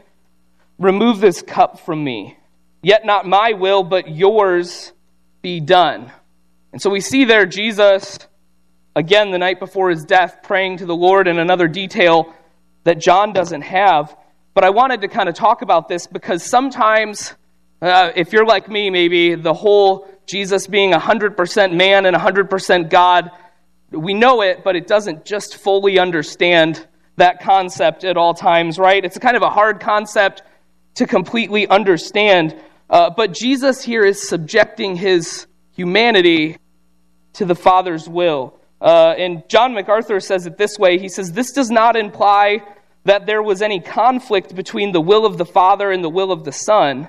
remove 0.78 1.20
this 1.20 1.40
cup 1.40 1.80
from 1.80 2.02
me. 2.02 2.36
Yet 2.82 3.06
not 3.06 3.26
my 3.26 3.52
will, 3.52 3.84
but 3.84 4.10
yours 4.10 4.92
be 5.40 5.60
done. 5.60 6.12
And 6.72 6.82
so 6.82 6.90
we 6.90 7.00
see 7.00 7.24
there 7.24 7.46
Jesus 7.46 8.18
again 8.94 9.30
the 9.30 9.38
night 9.38 9.60
before 9.60 9.90
his 9.90 10.04
death, 10.04 10.38
praying 10.42 10.78
to 10.78 10.86
the 10.86 10.94
Lord 10.94 11.28
in 11.28 11.38
another 11.38 11.68
detail 11.68 12.34
that 12.84 12.98
John 12.98 13.32
doesn't 13.32 13.62
have. 13.62 14.16
But 14.54 14.64
I 14.64 14.70
wanted 14.70 15.02
to 15.02 15.08
kind 15.08 15.28
of 15.28 15.36
talk 15.36 15.62
about 15.62 15.88
this 15.88 16.08
because 16.08 16.42
sometimes, 16.42 17.34
uh, 17.80 18.10
if 18.16 18.32
you're 18.32 18.46
like 18.46 18.68
me, 18.68 18.90
maybe 18.90 19.34
the 19.34 19.54
whole 19.54 20.08
Jesus 20.26 20.66
being 20.66 20.92
100% 20.92 21.74
man 21.74 22.06
and 22.06 22.16
100% 22.16 22.90
God, 22.90 23.30
we 23.90 24.14
know 24.14 24.42
it, 24.42 24.64
but 24.64 24.76
it 24.76 24.86
doesn't 24.86 25.24
just 25.24 25.56
fully 25.56 25.98
understand 25.98 26.86
that 27.16 27.40
concept 27.40 28.04
at 28.04 28.16
all 28.16 28.34
times, 28.34 28.78
right? 28.78 29.04
It's 29.04 29.18
kind 29.18 29.36
of 29.36 29.42
a 29.42 29.50
hard 29.50 29.80
concept 29.80 30.42
to 30.94 31.06
completely 31.06 31.66
understand. 31.68 32.56
Uh, 32.90 33.10
but 33.10 33.32
Jesus 33.32 33.82
here 33.82 34.04
is 34.04 34.28
subjecting 34.28 34.96
his 34.96 35.46
humanity 35.72 36.58
to 37.34 37.44
the 37.44 37.54
Father's 37.54 38.08
will. 38.08 38.58
Uh, 38.80 39.14
and 39.16 39.48
John 39.48 39.74
MacArthur 39.74 40.20
says 40.20 40.46
it 40.46 40.56
this 40.56 40.78
way 40.78 40.98
He 40.98 41.08
says, 41.08 41.32
This 41.32 41.52
does 41.52 41.70
not 41.70 41.96
imply 41.96 42.62
that 43.04 43.26
there 43.26 43.42
was 43.42 43.62
any 43.62 43.80
conflict 43.80 44.54
between 44.54 44.92
the 44.92 45.00
will 45.00 45.24
of 45.24 45.38
the 45.38 45.44
Father 45.44 45.90
and 45.90 46.02
the 46.02 46.10
will 46.10 46.30
of 46.30 46.44
the 46.44 46.52
Son. 46.52 47.08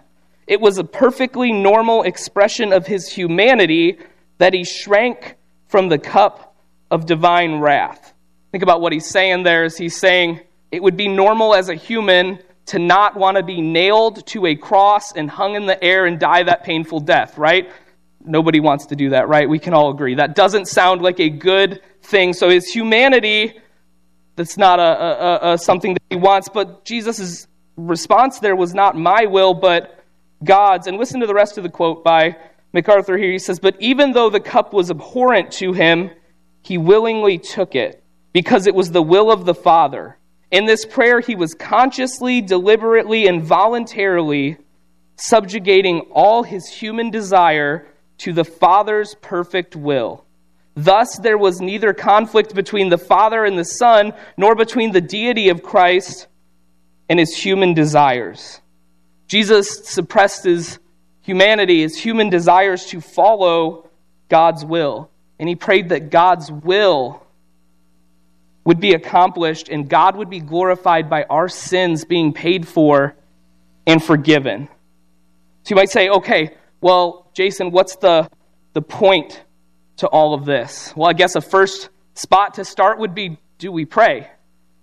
It 0.49 0.59
was 0.59 0.79
a 0.79 0.83
perfectly 0.83 1.51
normal 1.51 2.01
expression 2.01 2.73
of 2.73 2.87
his 2.87 3.07
humanity 3.07 3.99
that 4.39 4.51
he 4.51 4.63
shrank 4.63 5.35
from 5.67 5.89
the 5.89 5.99
cup 5.99 6.55
of 6.89 7.05
divine 7.05 7.59
wrath. 7.59 8.15
Think 8.51 8.63
about 8.63 8.81
what 8.81 8.91
he's 8.91 9.05
saying 9.05 9.43
there 9.43 9.63
is 9.63 9.77
he's 9.77 9.95
saying 9.95 10.39
it 10.71 10.81
would 10.81 10.97
be 10.97 11.07
normal 11.07 11.53
as 11.53 11.69
a 11.69 11.75
human 11.75 12.39
to 12.65 12.79
not 12.79 13.15
want 13.15 13.37
to 13.37 13.43
be 13.43 13.61
nailed 13.61 14.25
to 14.25 14.47
a 14.47 14.55
cross 14.55 15.11
and 15.11 15.29
hung 15.29 15.53
in 15.53 15.67
the 15.67 15.81
air 15.83 16.07
and 16.07 16.19
die 16.19 16.41
that 16.41 16.63
painful 16.63 17.01
death, 17.01 17.37
right? 17.37 17.71
Nobody 18.25 18.59
wants 18.59 18.87
to 18.87 18.95
do 18.95 19.11
that, 19.11 19.27
right? 19.27 19.47
We 19.47 19.59
can 19.59 19.75
all 19.75 19.91
agree. 19.91 20.15
That 20.15 20.33
doesn't 20.33 20.67
sound 20.67 21.03
like 21.03 21.19
a 21.19 21.29
good 21.29 21.79
thing. 22.01 22.33
So 22.33 22.49
his 22.49 22.67
humanity, 22.67 23.59
that's 24.35 24.57
not 24.57 24.79
a, 24.79 24.81
a, 24.81 25.53
a 25.53 25.57
something 25.59 25.93
that 25.93 26.03
he 26.09 26.15
wants. 26.15 26.49
But 26.49 26.85
Jesus' 26.85 27.45
response 27.77 28.39
there 28.39 28.55
was 28.55 28.73
not 28.73 28.95
my 28.95 29.27
will, 29.27 29.53
but 29.53 29.98
God's. 30.43 30.87
And 30.87 30.97
listen 30.97 31.19
to 31.19 31.27
the 31.27 31.33
rest 31.33 31.57
of 31.57 31.63
the 31.63 31.69
quote 31.69 32.03
by 32.03 32.37
MacArthur 32.73 33.17
here. 33.17 33.31
He 33.31 33.39
says, 33.39 33.59
But 33.59 33.75
even 33.79 34.13
though 34.13 34.29
the 34.29 34.39
cup 34.39 34.73
was 34.73 34.91
abhorrent 34.91 35.51
to 35.53 35.73
him, 35.73 36.11
he 36.61 36.77
willingly 36.77 37.37
took 37.37 37.75
it 37.75 38.03
because 38.33 38.67
it 38.67 38.75
was 38.75 38.91
the 38.91 39.01
will 39.01 39.31
of 39.31 39.45
the 39.45 39.55
Father. 39.55 40.17
In 40.51 40.65
this 40.65 40.85
prayer, 40.85 41.19
he 41.19 41.35
was 41.35 41.53
consciously, 41.53 42.41
deliberately, 42.41 43.27
and 43.27 43.43
voluntarily 43.43 44.57
subjugating 45.15 46.01
all 46.11 46.43
his 46.43 46.67
human 46.67 47.11
desire 47.11 47.87
to 48.19 48.33
the 48.33 48.45
Father's 48.45 49.15
perfect 49.21 49.75
will. 49.75 50.25
Thus, 50.75 51.17
there 51.17 51.37
was 51.37 51.59
neither 51.59 51.93
conflict 51.93 52.55
between 52.55 52.89
the 52.89 52.97
Father 52.97 53.43
and 53.43 53.57
the 53.57 53.65
Son, 53.65 54.13
nor 54.37 54.55
between 54.55 54.91
the 54.91 55.01
deity 55.01 55.49
of 55.49 55.61
Christ 55.61 56.27
and 57.09 57.19
his 57.19 57.35
human 57.35 57.73
desires. 57.73 58.61
Jesus 59.29 59.87
suppressed 59.87 60.43
his 60.43 60.79
humanity, 61.21 61.81
his 61.83 61.95
human 61.95 62.29
desires 62.29 62.87
to 62.87 62.99
follow 62.99 63.87
God's 64.27 64.65
will. 64.65 65.09
And 65.37 65.47
he 65.47 65.55
prayed 65.55 65.89
that 65.89 66.09
God's 66.09 66.51
will 66.51 67.25
would 68.65 68.79
be 68.79 68.93
accomplished 68.93 69.69
and 69.69 69.87
God 69.87 70.15
would 70.15 70.29
be 70.29 70.39
glorified 70.39 71.09
by 71.09 71.23
our 71.23 71.47
sins 71.47 72.05
being 72.05 72.33
paid 72.33 72.67
for 72.67 73.15
and 73.85 74.03
forgiven. 74.03 74.67
So 75.63 75.69
you 75.69 75.75
might 75.75 75.91
say, 75.91 76.09
okay, 76.09 76.55
well, 76.81 77.29
Jason, 77.33 77.69
what's 77.69 77.97
the, 77.97 78.29
the 78.73 78.81
point 78.81 79.43
to 79.97 80.07
all 80.07 80.33
of 80.33 80.45
this? 80.45 80.91
Well, 80.95 81.07
I 81.07 81.13
guess 81.13 81.35
a 81.35 81.41
first 81.41 81.89
spot 82.15 82.55
to 82.55 82.65
start 82.65 82.97
would 82.97 83.13
be 83.13 83.37
do 83.59 83.71
we 83.71 83.85
pray? 83.85 84.27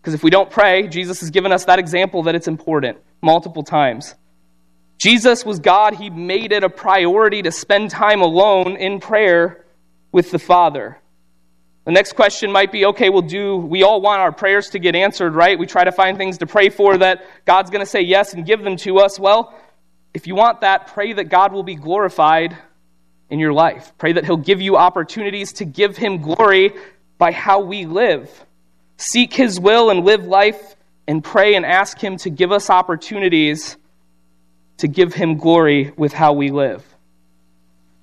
Because 0.01 0.15
if 0.15 0.23
we 0.23 0.31
don't 0.31 0.51
pray, 0.51 0.87
Jesus 0.87 1.19
has 1.21 1.31
given 1.31 1.51
us 1.51 1.65
that 1.65 1.81
example 1.81 2.25
that 2.25 2.37
it's 2.37 2.47
important 2.47 2.99
multiple 3.23 3.65
times. 3.65 4.15
Jesus 4.99 5.45
was 5.45 5.59
God. 5.59 5.95
He 5.95 6.11
made 6.11 6.53
it 6.53 6.65
a 6.65 6.71
priority 6.71 7.43
to 7.43 7.53
spend 7.53 7.91
time 7.91 8.23
alone 8.23 8.77
in 8.77 9.01
prayer 9.01 9.65
with 10.13 10.31
the 10.31 10.39
Father. 10.39 10.99
The 11.85 11.93
next 11.93 12.15
question 12.15 12.51
might 12.51 12.73
be 12.73 12.87
okay, 12.87 13.11
well, 13.11 13.23
do 13.23 13.57
we 13.57 13.85
all 13.85 14.01
want 14.01 14.21
our 14.21 14.33
prayers 14.33 14.71
to 14.71 14.81
get 14.81 14.97
answered, 14.97 15.35
right? 15.35 15.57
We 15.57 15.67
try 15.67 15.85
to 15.85 15.93
find 15.93 16.19
things 16.19 16.39
to 16.39 16.47
pray 16.47 16.69
for 16.69 16.99
that 16.99 17.25
God's 17.45 17.71
going 17.71 17.85
to 17.85 17.91
say 17.91 18.01
yes 18.01 18.35
and 18.35 18.45
give 18.45 18.63
them 18.63 18.77
to 18.79 18.99
us. 18.99 19.21
Well, 19.21 19.55
if 20.13 20.27
you 20.27 20.35
want 20.35 20.63
that, 20.63 20.89
pray 20.89 21.13
that 21.13 21.25
God 21.25 21.53
will 21.53 21.63
be 21.63 21.77
glorified 21.77 22.57
in 23.31 23.39
your 23.39 23.53
life. 23.53 23.93
Pray 23.99 24.15
that 24.15 24.25
He'll 24.25 24.37
give 24.37 24.61
you 24.61 24.77
opportunities 24.77 25.53
to 25.55 25.65
give 25.65 25.97
Him 25.97 26.23
glory 26.23 26.73
by 27.19 27.33
how 27.33 27.61
we 27.61 27.87
live. 27.87 28.45
Seek 28.97 29.33
His 29.33 29.61
will 29.61 29.91
and 29.91 30.05
live 30.05 30.25
life 30.25 30.75
and 31.07 31.23
pray 31.23 31.55
and 31.55 31.65
ask 31.65 31.99
Him 31.99 32.17
to 32.19 32.31
give 32.31 32.51
us 32.51 32.69
opportunities 32.69 33.77
to 34.79 34.89
give 34.89 35.15
Him 35.15 35.37
glory 35.37 35.93
with 35.97 36.13
how 36.13 36.33
we 36.33 36.51
live. 36.51 36.85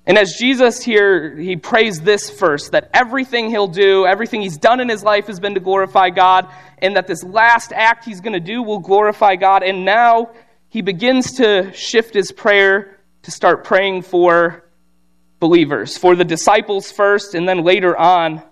And 0.06 0.18
as 0.18 0.34
Jesus 0.34 0.82
here, 0.82 1.34
he 1.34 1.56
prays 1.56 2.00
this 2.00 2.28
first 2.28 2.72
that 2.72 2.90
everything 2.92 3.48
he'll 3.48 3.68
do, 3.68 4.04
everything 4.04 4.42
he's 4.42 4.58
done 4.58 4.80
in 4.80 4.88
his 4.88 5.02
life 5.02 5.28
has 5.28 5.40
been 5.40 5.54
to 5.54 5.60
glorify 5.60 6.10
God, 6.10 6.46
and 6.78 6.96
that 6.96 7.06
this 7.06 7.24
last 7.24 7.72
act 7.72 8.04
he's 8.04 8.20
going 8.20 8.34
to 8.34 8.40
do 8.40 8.62
will 8.62 8.80
glorify 8.80 9.36
God. 9.36 9.62
And 9.62 9.86
now 9.86 10.32
he 10.68 10.82
begins 10.82 11.34
to 11.34 11.72
shift 11.72 12.12
his 12.12 12.32
prayer 12.32 12.98
to 13.22 13.30
start 13.30 13.64
praying 13.64 14.02
for 14.02 14.64
believers, 15.40 15.96
for 15.96 16.14
the 16.14 16.24
disciples 16.24 16.92
first, 16.92 17.34
and 17.34 17.48
then 17.48 17.64
later 17.64 17.96
on, 17.96 18.42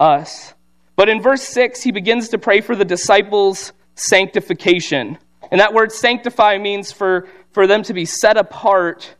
us. 0.00 0.54
But 0.94 1.10
in 1.10 1.20
verse 1.20 1.42
6, 1.42 1.82
he 1.82 1.92
begins 1.92 2.30
to 2.30 2.38
pray 2.38 2.62
for 2.62 2.74
the 2.74 2.84
disciples' 2.86 3.72
sanctification. 3.96 5.18
And 5.50 5.60
that 5.60 5.74
word 5.74 5.92
sanctify 5.92 6.56
means 6.58 6.90
for, 6.90 7.28
for 7.56 7.66
them 7.66 7.82
to 7.82 7.94
be 7.94 8.04
set 8.04 8.36
apart 8.36 9.16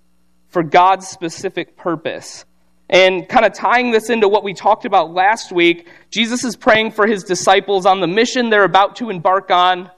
for 0.48 0.62
God's 0.62 1.08
specific 1.08 1.74
purpose. 1.74 2.44
And 2.90 3.26
kind 3.26 3.46
of 3.46 3.54
tying 3.54 3.92
this 3.92 4.10
into 4.10 4.28
what 4.28 4.44
we 4.44 4.52
talked 4.52 4.84
about 4.84 5.10
last 5.10 5.52
week, 5.52 5.88
Jesus 6.10 6.44
is 6.44 6.54
praying 6.54 6.90
for 6.90 7.06
his 7.06 7.24
disciples 7.24 7.86
on 7.86 8.00
the 8.02 8.06
mission 8.06 8.50
they're 8.50 8.64
about 8.64 8.96
to 8.96 9.08
embark 9.08 9.50
on 9.50 9.90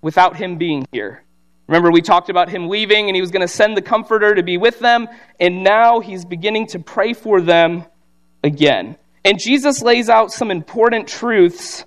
without 0.00 0.36
him 0.36 0.58
being 0.58 0.86
here. 0.92 1.24
Remember, 1.66 1.90
we 1.90 2.02
talked 2.02 2.28
about 2.28 2.48
him 2.48 2.68
leaving 2.68 3.08
and 3.08 3.16
he 3.16 3.20
was 3.20 3.32
going 3.32 3.40
to 3.40 3.52
send 3.52 3.76
the 3.76 3.82
Comforter 3.82 4.32
to 4.32 4.44
be 4.44 4.58
with 4.58 4.78
them, 4.78 5.08
and 5.40 5.64
now 5.64 5.98
he's 5.98 6.24
beginning 6.24 6.68
to 6.68 6.78
pray 6.78 7.12
for 7.14 7.40
them 7.40 7.84
again. 8.44 8.96
And 9.24 9.40
Jesus 9.40 9.82
lays 9.82 10.08
out 10.08 10.30
some 10.30 10.52
important 10.52 11.08
truths 11.08 11.84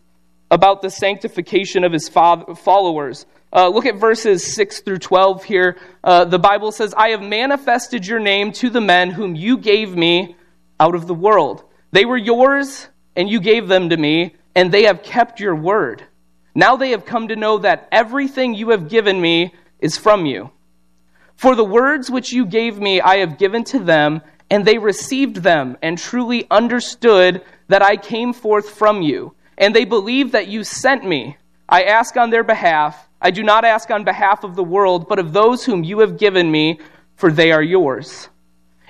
about 0.52 0.82
the 0.82 0.90
sanctification 0.90 1.86
of 1.86 1.94
his 1.94 2.10
followers. 2.10 3.26
Uh, 3.56 3.70
look 3.70 3.86
at 3.86 3.96
verses 3.96 4.44
6 4.54 4.82
through 4.82 4.98
12 4.98 5.46
here. 5.46 5.78
Uh, 6.04 6.26
the 6.26 6.38
Bible 6.38 6.74
says, 6.74 6.94
I 6.94 7.10
have 7.10 7.22
manifested 7.22 8.06
your 8.06 8.20
name 8.20 8.52
to 8.54 8.70
the 8.70 8.82
men 8.82 9.12
whom 9.12 9.34
you 9.34 9.58
gave 9.58 9.96
me 9.96 10.36
out 10.78 10.94
of 10.94 11.08
the 11.08 11.14
world. 11.14 11.64
They 11.94 12.04
were 12.04 12.18
yours, 12.18 12.90
and 13.16 13.30
you 13.30 13.40
gave 13.40 13.70
them 13.70 13.90
to 13.92 13.98
me, 13.98 14.36
and 14.56 14.74
they 14.74 14.84
have 14.84 15.04
kept 15.04 15.40
your 15.40 15.56
word. 15.56 16.04
Now 16.54 16.76
they 16.76 16.90
have 16.90 17.06
come 17.06 17.30
to 17.30 17.38
know 17.38 17.60
that 17.60 17.88
everything 17.94 18.56
you 18.56 18.72
have 18.72 18.90
given 18.90 19.22
me 19.22 19.54
is 19.80 19.98
from 19.98 20.26
you. 20.26 20.50
For 21.38 21.56
the 21.56 21.64
words 21.64 22.12
which 22.12 22.34
you 22.34 22.46
gave 22.46 22.78
me 22.78 23.00
I 23.00 23.18
have 23.18 23.38
given 23.38 23.64
to 23.66 23.80
them, 23.80 24.22
and 24.50 24.66
they 24.66 24.78
received 24.78 25.38
them, 25.38 25.78
and 25.82 25.98
truly 25.98 26.46
understood 26.52 27.42
that 27.70 27.82
I 27.82 27.96
came 27.96 28.34
forth 28.34 28.72
from 28.72 29.02
you. 29.02 29.34
And 29.58 29.74
they 29.74 29.86
believe 29.86 30.34
that 30.34 30.50
you 30.50 30.66
sent 30.66 31.06
me. 31.06 31.38
I 31.70 31.84
ask 31.84 32.18
on 32.18 32.32
their 32.32 32.44
behalf 32.44 33.08
I 33.26 33.32
do 33.32 33.42
not 33.42 33.66
ask 33.66 33.90
on 33.90 34.04
behalf 34.04 34.44
of 34.44 34.56
the 34.56 34.64
world, 34.64 35.10
but 35.10 35.18
of 35.18 35.34
those 35.34 35.66
whom 35.66 35.84
you 35.84 36.02
have 36.02 36.20
given 36.20 36.52
me, 36.52 36.80
for 37.16 37.32
they 37.32 37.52
are 37.52 37.64
yours. 37.64 38.30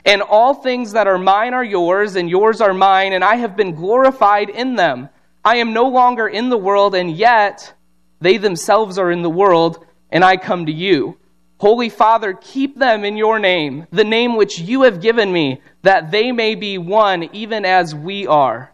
And 0.04 0.22
all 0.22 0.54
things 0.54 0.92
that 0.92 1.08
are 1.08 1.18
mine 1.18 1.54
are 1.54 1.64
yours, 1.64 2.18
and 2.18 2.30
yours 2.30 2.60
are 2.60 2.74
mine, 2.74 3.14
and 3.14 3.24
I 3.24 3.36
have 3.38 3.56
been 3.56 3.74
glorified 3.74 4.50
in 4.50 4.76
them. 4.76 5.08
I 5.46 5.56
am 5.56 5.72
no 5.72 5.88
longer 5.88 6.28
in 6.28 6.50
the 6.50 6.58
world, 6.58 6.96
and 6.96 7.16
yet 7.16 7.76
they 8.20 8.36
themselves 8.36 8.98
are 8.98 9.10
in 9.10 9.22
the 9.22 9.30
world, 9.30 9.86
and 10.10 10.22
I 10.22 10.36
come 10.36 10.66
to 10.66 10.72
you. 10.74 11.18
Holy 11.58 11.88
Father, 11.88 12.34
keep 12.34 12.78
them 12.78 13.06
in 13.06 13.16
your 13.16 13.40
name, 13.40 13.88
the 13.92 14.04
name 14.04 14.36
which 14.36 14.60
you 14.60 14.82
have 14.82 15.00
given 15.00 15.32
me, 15.32 15.62
that 15.84 16.12
they 16.12 16.34
may 16.34 16.56
be 16.56 16.78
one, 16.78 17.30
even 17.32 17.64
as 17.64 17.96
we 17.96 18.28
are. 18.28 18.70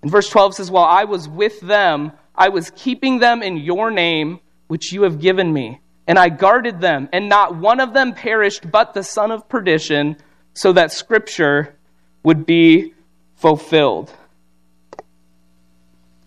And 0.00 0.10
verse 0.10 0.30
12 0.30 0.54
says, 0.54 0.70
While 0.70 0.86
I 0.86 1.04
was 1.04 1.28
with 1.28 1.60
them, 1.60 2.12
I 2.34 2.48
was 2.48 2.70
keeping 2.70 3.18
them 3.18 3.42
in 3.42 3.58
your 3.58 3.90
name 3.90 4.40
which 4.68 4.92
you 4.92 5.02
have 5.02 5.20
given 5.20 5.52
me. 5.52 5.80
And 6.06 6.18
I 6.18 6.30
guarded 6.30 6.80
them, 6.80 7.08
and 7.12 7.28
not 7.28 7.56
one 7.56 7.80
of 7.80 7.92
them 7.92 8.14
perished 8.14 8.70
but 8.70 8.94
the 8.94 9.02
son 9.02 9.30
of 9.30 9.48
perdition, 9.48 10.16
so 10.54 10.72
that 10.72 10.92
scripture 10.92 11.76
would 12.22 12.46
be 12.46 12.94
fulfilled. 13.36 14.12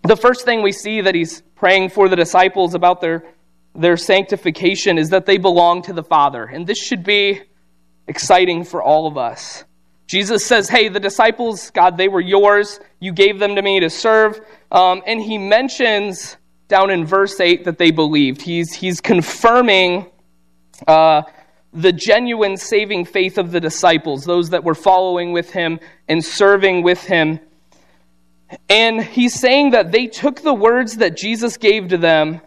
The 0.02 0.16
first 0.16 0.44
thing 0.44 0.62
we 0.62 0.72
see 0.72 1.00
that 1.00 1.14
he's 1.14 1.42
praying 1.54 1.90
for 1.90 2.08
the 2.08 2.16
disciples 2.16 2.74
about 2.74 3.00
their, 3.00 3.24
their 3.74 3.96
sanctification 3.96 4.98
is 4.98 5.10
that 5.10 5.26
they 5.26 5.38
belong 5.38 5.82
to 5.82 5.92
the 5.92 6.02
Father. 6.02 6.44
And 6.44 6.66
this 6.66 6.78
should 6.78 7.04
be 7.04 7.40
exciting 8.08 8.64
for 8.64 8.82
all 8.82 9.06
of 9.06 9.16
us. 9.16 9.64
Jesus 10.06 10.44
says, 10.44 10.68
Hey, 10.68 10.88
the 10.88 11.00
disciples, 11.00 11.70
God, 11.70 11.96
they 11.96 12.08
were 12.08 12.20
yours. 12.20 12.80
You 13.00 13.12
gave 13.12 13.38
them 13.38 13.54
to 13.56 13.62
me 13.62 13.80
to 13.80 13.90
serve. 13.90 14.40
Um, 14.70 15.02
and 15.06 15.20
he 15.20 15.38
mentions 15.38 16.36
down 16.72 16.88
in 16.88 17.04
verse 17.04 17.38
8 17.38 17.66
that 17.66 17.76
they 17.76 17.90
believed. 17.90 18.40
He's, 18.40 18.72
he's 18.72 19.02
confirming 19.02 20.06
uh, 20.88 21.22
the 21.74 21.92
genuine 21.92 22.56
saving 22.56 23.04
faith 23.04 23.36
of 23.36 23.52
the 23.52 23.60
disciples, 23.60 24.24
those 24.24 24.48
that 24.50 24.64
were 24.64 24.74
following 24.74 25.32
with 25.32 25.50
him 25.50 25.80
and 26.08 26.24
serving 26.24 26.82
with 26.82 27.04
him. 27.04 27.40
And 28.70 29.04
he's 29.04 29.38
saying 29.38 29.72
that 29.72 29.92
they 29.92 30.06
took 30.06 30.40
the 30.40 30.54
words 30.54 30.96
that 30.96 31.14
Jesus 31.14 31.58
gave 31.58 31.88
to 31.88 31.98
them 31.98 32.40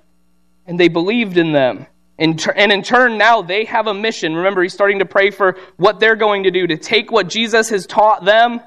and 0.65 0.79
they 0.79 0.87
believed 0.87 1.37
in 1.37 1.51
them. 1.51 1.85
And, 2.17 2.43
and 2.55 2.71
in 2.71 2.81
turn, 2.81 3.19
now 3.19 3.43
they 3.43 3.65
have 3.65 3.85
a 3.85 3.93
mission. 3.93 4.33
Remember, 4.33 4.63
he's 4.63 4.73
starting 4.73 4.99
to 4.99 5.05
pray 5.05 5.29
for 5.29 5.55
what 5.77 5.99
they're 5.99 6.15
going 6.15 6.43
to 6.45 6.51
do 6.51 6.65
to 6.65 6.77
take 6.77 7.11
what 7.11 7.27
Jesus 7.29 7.69
has 7.69 7.85
taught 7.85 8.25
them 8.25 8.59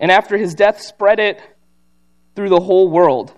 and 0.00 0.10
after 0.10 0.36
his 0.36 0.56
death, 0.56 0.80
spread 0.80 1.20
it 1.20 1.40
through 2.34 2.48
the 2.48 2.58
whole 2.58 2.90
world. 2.90 3.32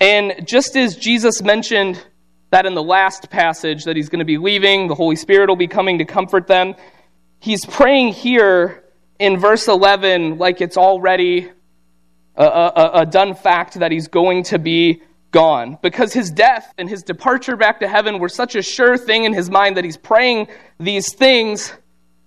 And 0.00 0.46
just 0.46 0.76
as 0.76 0.96
Jesus 0.96 1.42
mentioned 1.42 2.04
that 2.50 2.66
in 2.66 2.74
the 2.74 2.82
last 2.82 3.30
passage 3.30 3.84
that 3.84 3.96
he's 3.96 4.08
going 4.08 4.20
to 4.20 4.24
be 4.24 4.38
leaving, 4.38 4.88
the 4.88 4.94
Holy 4.94 5.16
Spirit 5.16 5.48
will 5.48 5.56
be 5.56 5.68
coming 5.68 5.98
to 5.98 6.04
comfort 6.04 6.46
them, 6.46 6.74
he's 7.40 7.64
praying 7.64 8.12
here 8.12 8.84
in 9.18 9.38
verse 9.38 9.68
11 9.68 10.38
like 10.38 10.60
it's 10.60 10.76
already 10.76 11.50
a, 12.36 12.44
a, 12.44 12.90
a 12.94 13.06
done 13.06 13.34
fact 13.34 13.74
that 13.74 13.92
he's 13.92 14.08
going 14.08 14.42
to 14.42 14.58
be 14.58 15.02
gone 15.30 15.78
because 15.82 16.12
his 16.12 16.30
death 16.30 16.72
and 16.78 16.88
his 16.88 17.02
departure 17.02 17.56
back 17.56 17.80
to 17.80 17.88
heaven 17.88 18.18
were 18.18 18.28
such 18.28 18.54
a 18.54 18.62
sure 18.62 18.96
thing 18.96 19.24
in 19.24 19.32
his 19.32 19.50
mind 19.50 19.76
that 19.76 19.84
he's 19.84 19.96
praying 19.96 20.48
these 20.78 21.12
things 21.12 21.72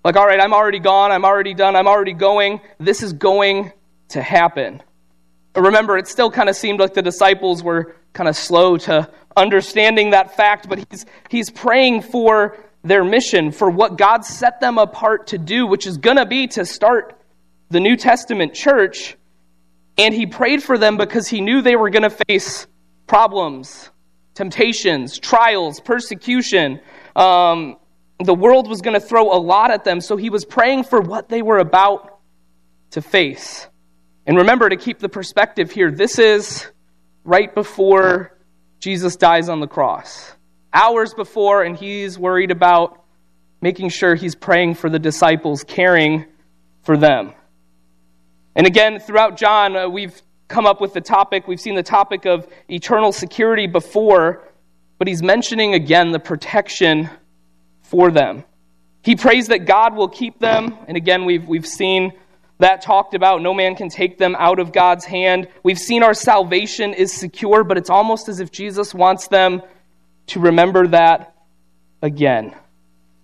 like, 0.03 0.15
all 0.15 0.25
right, 0.25 0.39
I'm 0.39 0.53
already 0.53 0.79
gone, 0.79 1.11
I'm 1.11 1.25
already 1.25 1.53
done, 1.53 1.75
I'm 1.75 1.87
already 1.87 2.13
going. 2.13 2.61
This 2.79 3.03
is 3.03 3.11
going 3.11 3.73
to 4.09 4.21
happen. 4.21 4.81
Remember, 5.57 5.97
it 5.97 6.07
still 6.07 6.29
kind 6.29 6.49
of 6.49 6.55
seemed 6.55 6.79
like 6.79 6.93
the 6.93 7.01
disciples 7.01 7.63
were 7.63 7.95
kind 8.13 8.29
of 8.29 8.35
slow 8.35 8.77
to 8.77 9.09
understanding 9.35 10.11
that 10.11 10.35
fact, 10.35 10.69
but 10.69 10.79
he's, 10.89 11.05
he's 11.29 11.49
praying 11.49 12.01
for 12.01 12.57
their 12.83 13.03
mission, 13.03 13.51
for 13.51 13.69
what 13.69 13.97
God 13.97 14.23
set 14.23 14.59
them 14.59 14.77
apart 14.77 15.27
to 15.27 15.37
do, 15.37 15.67
which 15.67 15.87
is 15.87 15.97
going 15.97 16.17
to 16.17 16.25
be 16.25 16.47
to 16.47 16.65
start 16.65 17.19
the 17.69 17.79
New 17.79 17.95
Testament 17.95 18.53
church. 18.53 19.17
And 19.97 20.13
he 20.13 20.25
prayed 20.25 20.63
for 20.63 20.77
them 20.77 20.95
because 20.95 21.27
he 21.27 21.41
knew 21.41 21.61
they 21.61 21.75
were 21.75 21.89
going 21.89 22.03
to 22.03 22.09
face 22.27 22.67
problems, 23.07 23.89
temptations, 24.35 25.17
trials, 25.17 25.79
persecution. 25.79 26.79
Um, 27.15 27.77
the 28.23 28.35
world 28.35 28.67
was 28.67 28.81
going 28.81 28.93
to 28.93 29.05
throw 29.05 29.35
a 29.35 29.39
lot 29.39 29.71
at 29.71 29.83
them, 29.83 30.01
so 30.01 30.17
he 30.17 30.29
was 30.29 30.45
praying 30.45 30.83
for 30.83 31.01
what 31.01 31.29
they 31.29 31.41
were 31.41 31.59
about 31.59 32.19
to 32.91 33.01
face. 33.01 33.67
And 34.27 34.35
remember 34.35 34.67
to 34.67 34.75
keep 34.75 34.99
the 34.99 35.07
perspective 35.07 35.71
here 35.71 35.89
this 35.89 36.19
is 36.19 36.67
right 37.23 37.53
before 37.55 38.37
Jesus 38.79 39.15
dies 39.15 39.47
on 39.47 39.61
the 39.61 39.67
cross. 39.67 40.33
Hours 40.73 41.13
before, 41.13 41.63
and 41.63 41.77
he's 41.77 42.19
worried 42.19 42.51
about 42.51 43.05
making 43.61 43.89
sure 43.89 44.15
he's 44.15 44.35
praying 44.35 44.75
for 44.75 44.89
the 44.89 44.99
disciples, 44.99 45.63
caring 45.63 46.25
for 46.83 46.97
them. 46.97 47.33
And 48.53 48.67
again, 48.67 48.99
throughout 48.99 49.37
John, 49.37 49.77
uh, 49.77 49.87
we've 49.87 50.21
come 50.49 50.65
up 50.65 50.81
with 50.81 50.93
the 50.93 51.01
topic, 51.01 51.47
we've 51.47 51.59
seen 51.59 51.75
the 51.75 51.83
topic 51.83 52.25
of 52.25 52.47
eternal 52.69 53.13
security 53.13 53.65
before, 53.65 54.43
but 54.97 55.07
he's 55.07 55.23
mentioning 55.23 55.73
again 55.73 56.11
the 56.11 56.19
protection 56.19 57.09
for 57.81 58.11
them. 58.11 58.43
He 59.03 59.15
prays 59.15 59.47
that 59.47 59.65
God 59.65 59.95
will 59.95 60.09
keep 60.09 60.37
them, 60.39 60.77
and 60.87 60.97
again, 60.97 61.23
we've, 61.23 61.47
we've 61.47 61.65
seen 61.65 62.11
that 62.59 62.81
talked 62.81 63.13
about. 63.13 63.41
No 63.41 63.53
man 63.53 63.75
can 63.75 63.89
take 63.89 64.17
them 64.17 64.35
out 64.37 64.59
of 64.59 64.71
God's 64.71 65.05
hand. 65.05 65.47
We've 65.63 65.79
seen 65.79 66.03
our 66.03 66.13
salvation 66.13 66.93
is 66.93 67.13
secure, 67.13 67.63
but 67.63 67.77
it's 67.77 67.89
almost 67.89 68.29
as 68.29 68.39
if 68.39 68.51
Jesus 68.51 68.93
wants 68.93 69.27
them 69.27 69.61
to 70.27 70.39
remember 70.39 70.87
that 70.87 71.35
again. 72.01 72.55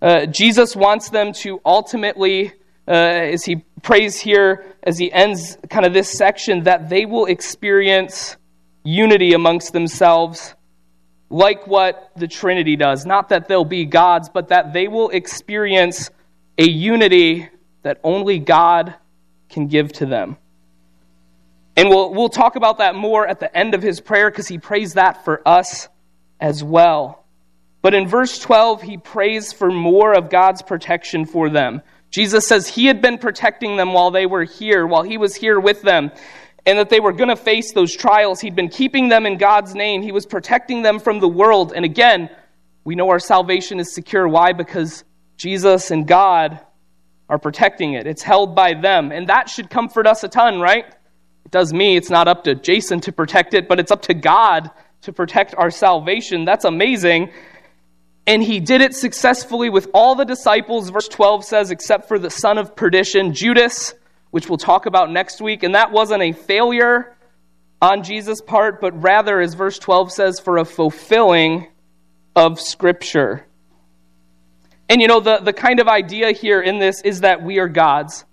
Uh, 0.00 0.26
Jesus 0.26 0.76
wants 0.76 1.08
them 1.08 1.32
to 1.32 1.60
ultimately, 1.64 2.52
uh, 2.86 2.90
as 2.90 3.44
he 3.44 3.64
prays 3.82 4.20
here, 4.20 4.64
as 4.82 4.98
he 4.98 5.12
ends 5.12 5.58
kind 5.70 5.86
of 5.86 5.92
this 5.92 6.10
section, 6.10 6.64
that 6.64 6.88
they 6.88 7.06
will 7.06 7.26
experience 7.26 8.36
unity 8.84 9.32
amongst 9.32 9.72
themselves, 9.72 10.54
like 11.30 11.66
what 11.66 12.12
the 12.16 12.28
Trinity 12.28 12.76
does. 12.76 13.06
Not 13.06 13.30
that 13.30 13.48
they'll 13.48 13.64
be 13.64 13.86
gods, 13.86 14.28
but 14.28 14.48
that 14.48 14.72
they 14.72 14.88
will 14.88 15.08
experience 15.08 16.10
a 16.58 16.68
unity 16.68 17.48
that 17.82 17.98
only 18.04 18.38
God 18.38 18.94
can 19.54 19.68
give 19.68 19.92
to 19.94 20.06
them. 20.06 20.36
And 21.76 21.88
we'll, 21.88 22.12
we'll 22.12 22.28
talk 22.28 22.56
about 22.56 22.78
that 22.78 22.94
more 22.94 23.26
at 23.26 23.40
the 23.40 23.56
end 23.56 23.74
of 23.74 23.82
his 23.82 24.00
prayer 24.00 24.30
because 24.30 24.48
he 24.48 24.58
prays 24.58 24.94
that 24.94 25.24
for 25.24 25.46
us 25.46 25.88
as 26.40 26.62
well. 26.62 27.24
But 27.80 27.94
in 27.94 28.08
verse 28.08 28.38
12, 28.38 28.82
he 28.82 28.96
prays 28.96 29.52
for 29.52 29.70
more 29.70 30.12
of 30.12 30.30
God's 30.30 30.62
protection 30.62 31.24
for 31.24 31.48
them. 31.48 31.82
Jesus 32.10 32.46
says 32.46 32.68
he 32.68 32.86
had 32.86 33.02
been 33.02 33.18
protecting 33.18 33.76
them 33.76 33.92
while 33.92 34.10
they 34.10 34.26
were 34.26 34.44
here, 34.44 34.86
while 34.86 35.02
he 35.02 35.18
was 35.18 35.34
here 35.34 35.58
with 35.58 35.82
them, 35.82 36.10
and 36.64 36.78
that 36.78 36.90
they 36.90 37.00
were 37.00 37.12
going 37.12 37.28
to 37.28 37.36
face 37.36 37.72
those 37.72 37.94
trials. 37.94 38.40
He'd 38.40 38.54
been 38.54 38.68
keeping 38.68 39.08
them 39.08 39.26
in 39.26 39.36
God's 39.36 39.74
name, 39.74 40.02
he 40.02 40.12
was 40.12 40.26
protecting 40.26 40.82
them 40.82 40.98
from 40.98 41.20
the 41.20 41.28
world. 41.28 41.72
And 41.74 41.84
again, 41.84 42.30
we 42.84 42.94
know 42.94 43.10
our 43.10 43.18
salvation 43.18 43.80
is 43.80 43.94
secure. 43.94 44.28
Why? 44.28 44.52
Because 44.52 45.04
Jesus 45.36 45.90
and 45.90 46.06
God 46.06 46.60
are 47.28 47.38
protecting 47.38 47.94
it. 47.94 48.06
It's 48.06 48.22
held 48.22 48.54
by 48.54 48.74
them. 48.74 49.12
And 49.12 49.28
that 49.28 49.48
should 49.48 49.70
comfort 49.70 50.06
us 50.06 50.24
a 50.24 50.28
ton, 50.28 50.60
right? 50.60 50.84
It 51.44 51.50
does 51.50 51.72
me. 51.72 51.96
It's 51.96 52.10
not 52.10 52.28
up 52.28 52.44
to 52.44 52.54
Jason 52.54 53.00
to 53.00 53.12
protect 53.12 53.54
it, 53.54 53.68
but 53.68 53.80
it's 53.80 53.90
up 53.90 54.02
to 54.02 54.14
God 54.14 54.70
to 55.02 55.12
protect 55.12 55.54
our 55.54 55.70
salvation. 55.70 56.44
That's 56.44 56.64
amazing. 56.64 57.30
And 58.26 58.42
he 58.42 58.60
did 58.60 58.80
it 58.80 58.94
successfully 58.94 59.68
with 59.68 59.88
all 59.92 60.14
the 60.14 60.24
disciples, 60.24 60.88
verse 60.88 61.08
12 61.08 61.44
says, 61.44 61.70
except 61.70 62.08
for 62.08 62.18
the 62.18 62.30
son 62.30 62.56
of 62.56 62.74
perdition, 62.74 63.34
Judas, 63.34 63.94
which 64.30 64.48
we'll 64.48 64.58
talk 64.58 64.86
about 64.86 65.10
next 65.10 65.40
week. 65.42 65.62
And 65.62 65.74
that 65.74 65.92
wasn't 65.92 66.22
a 66.22 66.32
failure 66.32 67.16
on 67.82 68.02
Jesus' 68.02 68.40
part, 68.40 68.80
but 68.80 69.02
rather, 69.02 69.40
as 69.40 69.54
verse 69.54 69.78
12 69.78 70.10
says, 70.10 70.40
for 70.40 70.56
a 70.56 70.64
fulfilling 70.64 71.68
of 72.34 72.58
Scripture. 72.58 73.46
And 74.88 75.00
you 75.00 75.08
know, 75.08 75.20
the, 75.20 75.38
the 75.38 75.52
kind 75.52 75.80
of 75.80 75.88
idea 75.88 76.32
here 76.32 76.60
in 76.60 76.78
this 76.78 77.00
is 77.02 77.20
that 77.20 77.42
we 77.42 77.58
are 77.58 77.68
God's. 77.68 78.24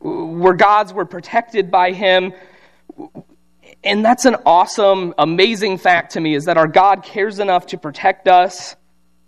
We're 0.00 0.54
God's, 0.54 0.94
we're 0.94 1.04
protected 1.04 1.70
by 1.70 1.92
Him. 1.92 2.32
And 3.84 4.04
that's 4.04 4.24
an 4.24 4.36
awesome, 4.46 5.14
amazing 5.18 5.78
fact 5.78 6.12
to 6.12 6.20
me 6.20 6.34
is 6.34 6.46
that 6.46 6.56
our 6.56 6.66
God 6.66 7.02
cares 7.02 7.38
enough 7.38 7.66
to 7.66 7.78
protect 7.78 8.28
us 8.28 8.76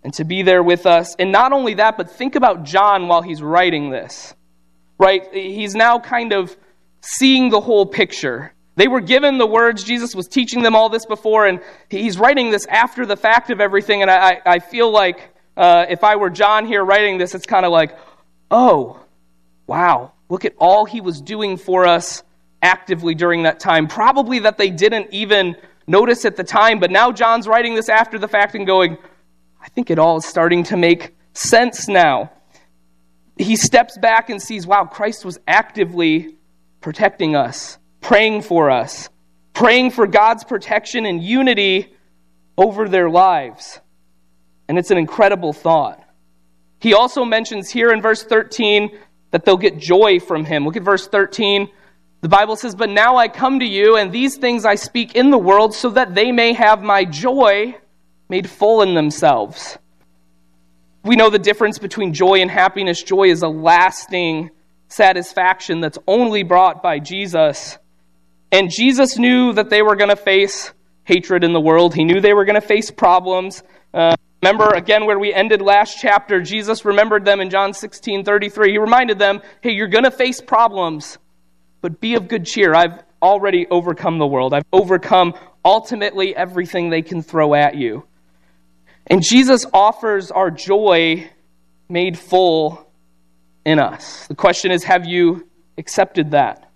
and 0.03 0.13
to 0.15 0.23
be 0.23 0.41
there 0.41 0.61
with 0.61 0.85
us. 0.85 1.15
And 1.15 1.31
not 1.31 1.53
only 1.53 1.75
that, 1.75 1.97
but 1.97 2.11
think 2.11 2.35
about 2.35 2.63
John 2.63 3.07
while 3.07 3.21
he's 3.21 3.41
writing 3.41 3.89
this, 3.89 4.33
right? 4.99 5.23
He's 5.33 5.75
now 5.75 5.99
kind 5.99 6.33
of 6.33 6.55
seeing 7.01 7.49
the 7.49 7.61
whole 7.61 7.85
picture. 7.85 8.53
They 8.75 8.87
were 8.87 9.01
given 9.01 9.37
the 9.37 9.45
words. 9.45 9.83
Jesus 9.83 10.15
was 10.15 10.27
teaching 10.27 10.63
them 10.63 10.75
all 10.75 10.89
this 10.89 11.05
before, 11.05 11.45
and 11.45 11.61
he's 11.89 12.17
writing 12.17 12.49
this 12.49 12.65
after 12.65 13.05
the 13.05 13.15
fact 13.15 13.49
of 13.49 13.61
everything. 13.61 14.01
And 14.01 14.09
I, 14.09 14.41
I 14.45 14.59
feel 14.59 14.91
like 14.91 15.32
uh, 15.55 15.85
if 15.89 16.03
I 16.03 16.15
were 16.15 16.29
John 16.29 16.65
here 16.65 16.83
writing 16.83 17.17
this, 17.17 17.35
it's 17.35 17.45
kind 17.45 17.65
of 17.65 17.71
like, 17.71 17.97
oh, 18.49 18.99
wow, 19.67 20.11
look 20.29 20.45
at 20.45 20.53
all 20.57 20.85
he 20.85 21.01
was 21.01 21.21
doing 21.21 21.57
for 21.57 21.85
us 21.85 22.23
actively 22.61 23.13
during 23.15 23.43
that 23.43 23.59
time. 23.59 23.87
Probably 23.87 24.39
that 24.39 24.57
they 24.57 24.69
didn't 24.69 25.07
even 25.11 25.55
notice 25.85 26.25
at 26.25 26.35
the 26.35 26.43
time, 26.43 26.79
but 26.79 26.91
now 26.91 27.11
John's 27.11 27.47
writing 27.47 27.75
this 27.75 27.89
after 27.89 28.17
the 28.17 28.27
fact 28.27 28.55
and 28.55 28.65
going, 28.65 28.97
I 29.61 29.69
think 29.69 29.91
it 29.91 29.99
all 29.99 30.17
is 30.17 30.25
starting 30.25 30.63
to 30.65 30.77
make 30.77 31.15
sense 31.33 31.87
now. 31.87 32.31
He 33.37 33.55
steps 33.55 33.97
back 33.97 34.29
and 34.29 34.41
sees, 34.41 34.65
wow, 34.67 34.85
Christ 34.85 35.25
was 35.25 35.39
actively 35.47 36.35
protecting 36.81 37.35
us, 37.35 37.77
praying 38.01 38.43
for 38.43 38.69
us, 38.69 39.09
praying 39.53 39.91
for 39.91 40.05
God's 40.07 40.43
protection 40.43 41.05
and 41.05 41.23
unity 41.23 41.93
over 42.57 42.87
their 42.87 43.09
lives. 43.09 43.79
And 44.67 44.77
it's 44.77 44.91
an 44.91 44.97
incredible 44.97 45.53
thought. 45.53 46.03
He 46.79 46.93
also 46.93 47.23
mentions 47.23 47.69
here 47.69 47.91
in 47.91 48.01
verse 48.01 48.23
13 48.23 48.97
that 49.31 49.45
they'll 49.45 49.57
get 49.57 49.77
joy 49.77 50.19
from 50.19 50.45
him. 50.45 50.65
Look 50.65 50.75
at 50.75 50.83
verse 50.83 51.07
13. 51.07 51.69
The 52.21 52.29
Bible 52.29 52.55
says, 52.55 52.75
But 52.75 52.89
now 52.89 53.17
I 53.17 53.27
come 53.27 53.59
to 53.59 53.65
you, 53.65 53.97
and 53.97 54.11
these 54.11 54.37
things 54.37 54.65
I 54.65 54.75
speak 54.75 55.15
in 55.15 55.29
the 55.29 55.37
world, 55.37 55.73
so 55.73 55.89
that 55.89 56.15
they 56.15 56.31
may 56.31 56.53
have 56.53 56.81
my 56.81 57.03
joy 57.03 57.75
made 58.29 58.49
full 58.49 58.81
in 58.81 58.95
themselves. 58.95 59.77
We 61.03 61.15
know 61.15 61.29
the 61.29 61.39
difference 61.39 61.79
between 61.79 62.13
joy 62.13 62.41
and 62.41 62.49
happiness. 62.49 63.03
Joy 63.03 63.29
is 63.29 63.41
a 63.41 63.49
lasting 63.49 64.51
satisfaction 64.87 65.81
that's 65.81 65.97
only 66.07 66.43
brought 66.43 66.81
by 66.81 66.99
Jesus. 66.99 67.77
And 68.51 68.69
Jesus 68.69 69.17
knew 69.17 69.51
that 69.53 69.69
they 69.69 69.81
were 69.81 69.95
going 69.95 70.09
to 70.09 70.15
face 70.15 70.71
hatred 71.03 71.43
in 71.43 71.51
the 71.51 71.59
world. 71.59 71.93
He 71.93 72.05
knew 72.05 72.21
they 72.21 72.33
were 72.33 72.45
going 72.45 72.59
to 72.59 72.65
face 72.65 72.91
problems. 72.91 73.63
Uh, 73.93 74.15
remember, 74.43 74.75
again, 74.75 75.05
where 75.05 75.17
we 75.17 75.33
ended 75.33 75.61
last 75.61 75.97
chapter, 75.97 76.41
Jesus 76.41 76.83
remembered 76.83 77.23
them 77.23 77.39
in 77.39 77.49
John 77.49 77.73
16 77.73 78.25
33. 78.25 78.71
He 78.71 78.77
reminded 78.77 79.17
them, 79.17 79.41
hey, 79.61 79.71
you're 79.71 79.87
going 79.87 80.03
to 80.03 80.11
face 80.11 80.41
problems, 80.41 81.17
but 81.79 82.01
be 82.01 82.15
of 82.15 82.27
good 82.27 82.45
cheer. 82.45 82.75
I've 82.75 83.03
already 83.21 83.65
overcome 83.67 84.19
the 84.19 84.27
world, 84.27 84.53
I've 84.53 84.65
overcome 84.73 85.33
ultimately 85.63 86.35
everything 86.35 86.89
they 86.89 87.01
can 87.01 87.21
throw 87.21 87.53
at 87.53 87.75
you. 87.75 88.05
And 89.07 89.23
Jesus 89.23 89.65
offers 89.73 90.29
our 90.29 90.51
joy 90.51 91.29
made 91.87 92.19
full 92.19 92.85
in 93.65 93.79
us. 93.79 94.27
The 94.27 94.35
question 94.35 94.71
is 94.71 94.83
have 94.83 95.05
you 95.05 95.47
accepted 95.77 96.31
that? 96.31 96.69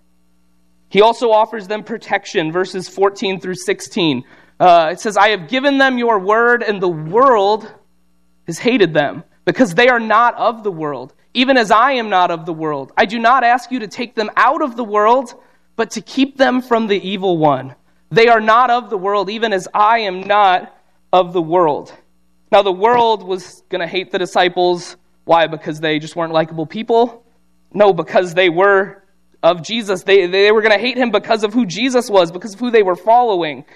He 0.88 1.02
also 1.02 1.32
offers 1.32 1.68
them 1.68 1.84
protection, 1.84 2.50
verses 2.50 2.88
14 2.88 3.40
through 3.40 3.56
16. 3.56 4.24
Uh, 4.58 4.90
it 4.92 5.00
says, 5.00 5.16
I 5.16 5.28
have 5.28 5.48
given 5.48 5.78
them 5.78 5.98
your 5.98 6.18
word, 6.18 6.62
and 6.62 6.82
the 6.82 6.88
world 6.88 7.72
has 8.46 8.58
hated 8.58 8.92
them, 8.92 9.22
because 9.44 9.74
they 9.74 9.88
are 9.88 10.00
not 10.00 10.34
of 10.34 10.64
the 10.64 10.72
world, 10.72 11.14
even 11.34 11.56
as 11.56 11.70
I 11.70 11.92
am 11.92 12.08
not 12.08 12.30
of 12.30 12.46
the 12.46 12.52
world. 12.52 12.92
I 12.96 13.06
do 13.06 13.18
not 13.18 13.44
ask 13.44 13.70
you 13.70 13.80
to 13.80 13.88
take 13.88 14.14
them 14.14 14.30
out 14.36 14.62
of 14.62 14.76
the 14.76 14.84
world, 14.84 15.34
but 15.76 15.92
to 15.92 16.00
keep 16.00 16.36
them 16.36 16.60
from 16.60 16.88
the 16.88 16.96
evil 17.08 17.38
one. 17.38 17.74
They 18.10 18.28
are 18.28 18.40
not 18.40 18.70
of 18.70 18.90
the 18.90 18.98
world, 18.98 19.30
even 19.30 19.52
as 19.52 19.68
I 19.72 20.00
am 20.00 20.22
not 20.22 20.74
of 21.12 21.32
the 21.32 21.42
world. 21.42 21.94
Now, 22.50 22.62
the 22.62 22.72
world 22.72 23.22
was 23.22 23.62
going 23.68 23.82
to 23.82 23.86
hate 23.86 24.10
the 24.10 24.18
disciples. 24.18 24.96
Why? 25.24 25.46
Because 25.46 25.80
they 25.80 25.98
just 25.98 26.16
weren't 26.16 26.32
likable 26.32 26.66
people? 26.66 27.22
No, 27.72 27.92
because 27.92 28.32
they 28.34 28.48
were 28.48 29.04
of 29.42 29.62
Jesus. 29.62 30.02
They, 30.02 30.26
they 30.26 30.50
were 30.50 30.62
going 30.62 30.72
to 30.72 30.80
hate 30.80 30.96
him 30.96 31.10
because 31.10 31.44
of 31.44 31.52
who 31.52 31.66
Jesus 31.66 32.08
was, 32.08 32.32
because 32.32 32.54
of 32.54 32.60
who 32.60 32.70
they 32.70 32.82
were 32.82 32.96
following. 32.96 33.66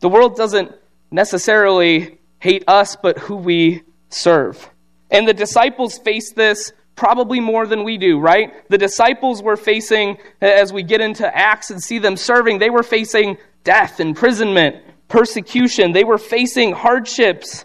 The 0.00 0.08
world 0.08 0.36
doesn't 0.36 0.72
necessarily 1.10 2.18
hate 2.40 2.64
us, 2.68 2.96
but 2.96 3.18
who 3.18 3.36
we 3.36 3.82
serve. 4.10 4.70
And 5.10 5.26
the 5.26 5.34
disciples 5.34 5.98
faced 5.98 6.36
this 6.36 6.72
probably 6.94 7.40
more 7.40 7.66
than 7.66 7.84
we 7.84 7.96
do, 7.96 8.18
right? 8.18 8.68
The 8.68 8.78
disciples 8.78 9.42
were 9.42 9.56
facing, 9.56 10.18
as 10.40 10.72
we 10.72 10.82
get 10.82 11.00
into 11.00 11.26
Acts 11.36 11.70
and 11.70 11.82
see 11.82 11.98
them 11.98 12.16
serving, 12.16 12.58
they 12.58 12.70
were 12.70 12.82
facing 12.82 13.38
death, 13.64 14.00
imprisonment, 14.00 14.76
persecution. 15.06 15.92
They 15.92 16.04
were 16.04 16.18
facing 16.18 16.72
hardships 16.72 17.64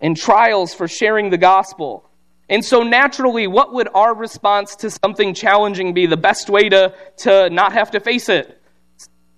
and 0.00 0.16
trials 0.16 0.74
for 0.74 0.88
sharing 0.88 1.30
the 1.30 1.38
gospel. 1.38 2.10
And 2.48 2.64
so, 2.64 2.82
naturally, 2.82 3.46
what 3.46 3.72
would 3.72 3.88
our 3.94 4.14
response 4.14 4.76
to 4.76 4.90
something 4.90 5.32
challenging 5.32 5.94
be? 5.94 6.06
The 6.06 6.16
best 6.16 6.50
way 6.50 6.68
to, 6.68 6.94
to 7.18 7.48
not 7.50 7.72
have 7.72 7.92
to 7.92 8.00
face 8.00 8.28
it? 8.28 8.60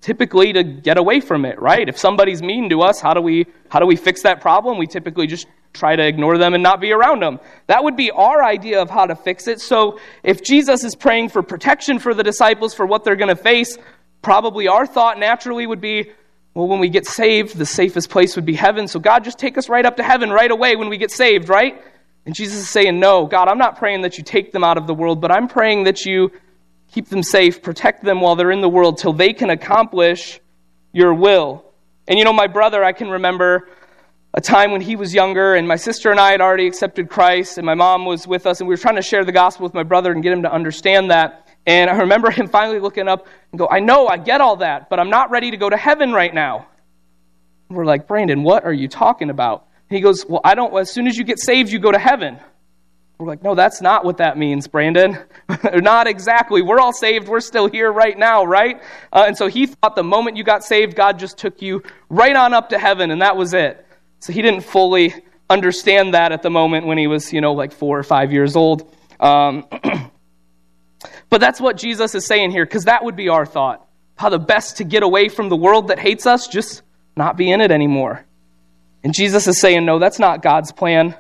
Typically, 0.07 0.53
to 0.53 0.63
get 0.63 0.99
away 0.99 1.19
from 1.19 1.45
it, 1.45 1.61
right? 1.61 1.89
If 1.89 1.99
somebody's 1.99 2.41
mean 2.41 2.71
to 2.71 2.81
us, 2.83 3.01
how 3.01 3.13
do 3.13 3.21
we, 3.21 3.45
how 3.71 3.81
do 3.81 3.87
we 3.87 3.97
fix 3.97 4.23
that 4.23 4.41
problem? 4.41 4.79
We 4.79 4.87
typically 4.87 5.27
just 5.27 5.49
try 5.73 5.97
to 5.97 6.07
ignore 6.07 6.39
them 6.39 6.55
and 6.55 6.63
not 6.63 6.81
be 6.81 6.93
around 6.93 7.23
them. 7.23 7.41
That 7.67 7.83
would 7.83 7.97
be 7.97 8.13
our 8.13 8.41
idea 8.45 8.81
of 8.81 8.89
how 8.89 9.07
to 9.07 9.17
fix 9.17 9.49
it. 9.49 9.61
So, 9.61 9.99
if 10.23 10.45
Jesus 10.45 10.85
is 10.85 10.95
praying 10.95 11.31
for 11.31 11.43
protection 11.43 11.99
for 11.99 12.15
the 12.15 12.23
disciples 12.23 12.73
for 12.73 12.87
what 12.87 13.03
they're 13.03 13.17
going 13.17 13.35
to 13.35 13.43
face, 13.43 13.79
probably 14.23 14.69
our 14.69 14.87
thought 14.87 15.19
naturally 15.19 15.67
would 15.67 15.81
be, 15.81 16.13
well, 16.55 16.69
when 16.69 16.79
we 16.79 16.89
get 16.89 17.05
saved, 17.05 17.59
the 17.59 17.67
safest 17.67 18.09
place 18.09 18.37
would 18.37 18.47
be 18.47 18.55
heaven. 18.55 18.87
So, 18.87 19.01
God, 19.01 19.25
just 19.25 19.41
take 19.41 19.59
us 19.59 19.69
right 19.69 19.85
up 19.85 19.97
to 19.97 20.05
heaven 20.05 20.31
right 20.31 20.53
away 20.53 20.77
when 20.77 20.89
we 20.89 20.99
get 20.99 21.11
saved, 21.11 21.49
right? 21.49 21.83
And 22.27 22.33
Jesus 22.33 22.59
is 22.59 22.69
saying, 22.69 23.01
No, 23.01 23.27
God, 23.27 23.49
I'm 23.49 23.59
not 23.59 23.77
praying 23.77 24.03
that 24.03 24.19
you 24.19 24.23
take 24.23 24.53
them 24.53 24.63
out 24.63 24.79
of 24.79 24.87
the 24.87 24.95
world, 24.95 25.21
but 25.21 25.33
I'm 25.33 25.49
praying 25.49 25.83
that 25.83 26.07
you 26.07 26.31
keep 26.93 27.09
them 27.09 27.23
safe, 27.23 27.63
protect 27.63 28.05
them 28.05 28.21
while 28.21 28.37
they're 28.37 28.51
in 28.51 28.61
the 28.61 28.69
world 28.69 28.99
till 28.99 29.13
they 29.13 29.33
can 29.33 29.51
accomplish 29.51 30.41
your 30.93 31.15
will. 31.15 31.65
And 32.09 32.19
you 32.19 32.25
know, 32.25 32.33
my 32.33 32.47
brother, 32.47 32.83
I 32.85 32.93
can 32.93 33.09
remember 33.09 33.69
a 34.35 34.41
time 34.41 34.71
when 34.71 34.81
he 34.81 34.97
was 34.97 35.15
younger, 35.15 35.55
and 35.55 35.67
my 35.67 35.77
sister 35.77 36.11
and 36.11 36.21
I 36.21 36.31
had 36.31 36.41
already 36.41 36.67
accepted 36.67 37.09
Christ, 37.09 37.59
and 37.59 37.65
my 37.65 37.75
mom 37.75 38.05
was 38.05 38.27
with 38.27 38.47
us, 38.47 38.61
and 38.61 38.69
we 38.69 38.75
were 38.75 38.79
trying 38.79 38.97
to 38.97 39.03
share 39.03 39.25
the 39.25 39.33
gospel 39.33 39.65
with 39.65 39.75
my 39.75 39.83
brother 39.83 40.13
and 40.13 40.23
get 40.23 40.33
him 40.33 40.43
to 40.43 40.53
understand 40.53 41.11
that. 41.11 41.49
And 41.67 41.91
I 41.91 41.97
remember 41.97 42.31
him 42.31 42.47
finally 42.47 42.79
looking 42.79 43.09
up 43.09 43.27
and 43.51 43.59
go, 43.59 43.67
I 43.69 43.81
know, 43.81 44.07
I 44.07 44.19
get 44.19 44.41
all 44.41 44.57
that, 44.57 44.89
but 44.89 45.01
I'm 45.01 45.11
not 45.11 45.31
ready 45.31 45.51
to 45.51 45.57
go 45.57 45.69
to 45.69 45.77
heaven 45.77 46.13
right 46.13 46.33
now. 46.33 46.67
And 47.69 47.77
we're 47.77 47.87
like, 47.87 48.07
Brandon, 48.07 48.43
what 48.43 48.65
are 48.65 48.73
you 48.73 48.89
talking 48.89 49.31
about? 49.31 49.67
he 49.89 50.01
goes, 50.01 50.27
Well, 50.27 50.41
I 50.45 50.55
don't, 50.55 50.77
as 50.77 50.91
soon 50.91 51.07
as 51.07 51.17
you 51.17 51.25
get 51.25 51.39
saved, 51.39 51.71
you 51.71 51.79
go 51.79 51.93
to 51.93 51.99
heaven. 51.99 52.39
We're 53.19 53.27
like, 53.27 53.43
No, 53.43 53.55
that's 53.55 53.81
not 53.81 54.05
what 54.05 54.19
that 54.19 54.37
means, 54.37 54.67
Brandon. 54.67 55.19
not 55.75 56.07
exactly. 56.07 56.63
We're 56.63 56.81
all 56.81 56.93
saved. 56.93 57.29
We're 57.29 57.41
still 57.41 57.69
here 57.69 57.91
right 57.91 58.19
now, 58.19 58.45
right? 58.45 58.83
Uh, 59.13 59.25
and 59.27 59.37
so 59.37 59.47
he 59.47 59.67
thought 59.67 59.97
the 59.97 60.05
moment 60.05 60.37
you 60.37 60.45
got 60.45 60.65
saved, 60.65 60.95
God 60.97 61.19
just 61.19 61.39
took 61.39 61.63
you 61.63 61.83
right 62.11 62.37
on 62.37 62.53
up 62.53 62.71
to 62.71 62.79
heaven, 62.79 63.11
and 63.11 63.23
that 63.23 63.37
was 63.37 63.55
it. 63.55 63.87
So 64.21 64.33
he 64.33 64.43
didn't 64.43 64.63
fully 64.63 65.15
understand 65.49 66.15
that 66.15 66.33
at 66.33 66.43
the 66.43 66.51
moment 66.51 66.87
when 66.87 66.99
he 66.99 67.07
was, 67.07 67.33
you 67.33 67.41
know, 67.41 67.53
like 67.53 67.73
four 67.73 67.99
or 67.99 68.03
five 68.03 68.33
years 68.33 68.57
old. 68.57 68.93
Um, 69.21 69.67
but 71.31 71.41
that's 71.41 71.61
what 71.61 71.77
Jesus 71.77 72.15
is 72.15 72.27
saying 72.27 72.51
here, 72.51 72.67
because 72.67 72.85
that 72.85 73.05
would 73.05 73.17
be 73.17 73.29
our 73.29 73.47
thought. 73.47 73.87
How 74.17 74.29
the 74.29 74.39
best 74.39 74.79
to 74.79 74.85
get 74.85 75.03
away 75.03 75.29
from 75.29 75.49
the 75.49 75.57
world 75.57 75.89
that 75.89 75.99
hates 75.99 76.27
us, 76.27 76.49
just 76.49 76.83
not 77.17 77.37
be 77.37 77.51
in 77.51 77.61
it 77.61 77.71
anymore. 77.71 78.25
And 79.05 79.15
Jesus 79.15 79.47
is 79.47 79.61
saying, 79.61 79.85
no, 79.85 79.99
that's 79.99 80.19
not 80.19 80.43
God's 80.43 80.73
plan. 80.73 81.15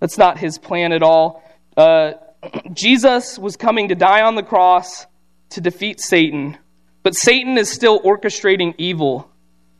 That's 0.00 0.18
not 0.18 0.38
his 0.38 0.58
plan 0.58 0.92
at 0.92 1.02
all. 1.02 1.42
Uh, 1.76 2.12
Jesus 2.72 3.38
was 3.38 3.56
coming 3.56 3.88
to 3.88 3.94
die 3.94 4.22
on 4.22 4.34
the 4.34 4.42
cross 4.42 5.06
to 5.50 5.60
defeat 5.60 6.00
Satan, 6.00 6.58
but 7.02 7.14
Satan 7.14 7.58
is 7.58 7.70
still 7.70 8.00
orchestrating 8.00 8.74
evil 8.78 9.30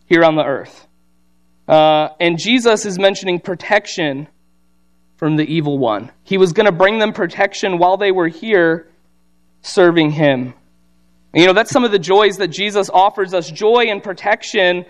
here 0.07 0.25
on 0.25 0.37
the 0.37 0.45
earth. 0.45 0.87
Uh, 1.69 2.09
and 2.19 2.39
Jesus 2.39 2.87
is 2.87 2.99
mentioning 2.99 3.41
protection 3.41 4.27
from 5.17 5.37
the 5.37 5.45
evil 5.45 5.77
one. 5.77 6.11
He 6.25 6.39
was 6.39 6.53
going 6.53 6.67
to 6.67 6.73
bring 6.73 6.99
them 6.99 7.13
protection 7.13 7.79
while 7.79 7.99
they 7.99 8.11
were 8.11 8.29
here 8.29 8.89
serving 9.61 10.13
him. 10.13 10.55
You 11.35 11.47
know, 11.47 11.53
that's 11.53 11.71
some 11.71 11.85
of 11.85 11.93
the 11.93 11.99
joys 11.99 12.39
that 12.39 12.49
Jesus 12.49 12.89
offers 12.89 13.35
us 13.35 13.51
joy 13.51 13.87
and 13.89 14.03
protection 14.03 14.87